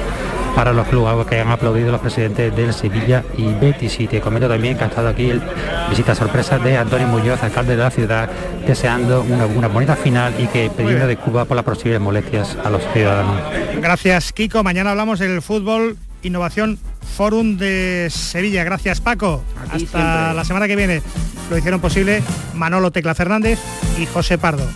[0.56, 4.00] para los clubes, algo que han aplaudido los presidentes del Sevilla y Betis.
[4.00, 5.42] Y te comento también que ha estado aquí el
[5.90, 8.30] visita sorpresa de Antonio Muñoz, alcalde de la ciudad,
[8.66, 12.70] deseando una, una bonita final y que pidiendo de Cuba por las posibles molestias a
[12.70, 13.42] los ciudadanos.
[13.82, 14.64] Gracias, Kiko.
[14.64, 16.80] Mañana hablamos del fútbol Innovación
[17.16, 18.64] Fórum de Sevilla.
[18.64, 19.44] Gracias, Paco.
[19.62, 20.02] Hasta siempre.
[20.02, 21.02] la semana que viene.
[21.50, 22.24] Lo hicieron posible
[22.56, 23.60] Manolo Tecla Fernández
[24.00, 24.68] y José Pardo.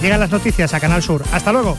[0.00, 1.22] Llegan las noticias a Canal Sur.
[1.32, 1.78] Hasta luego.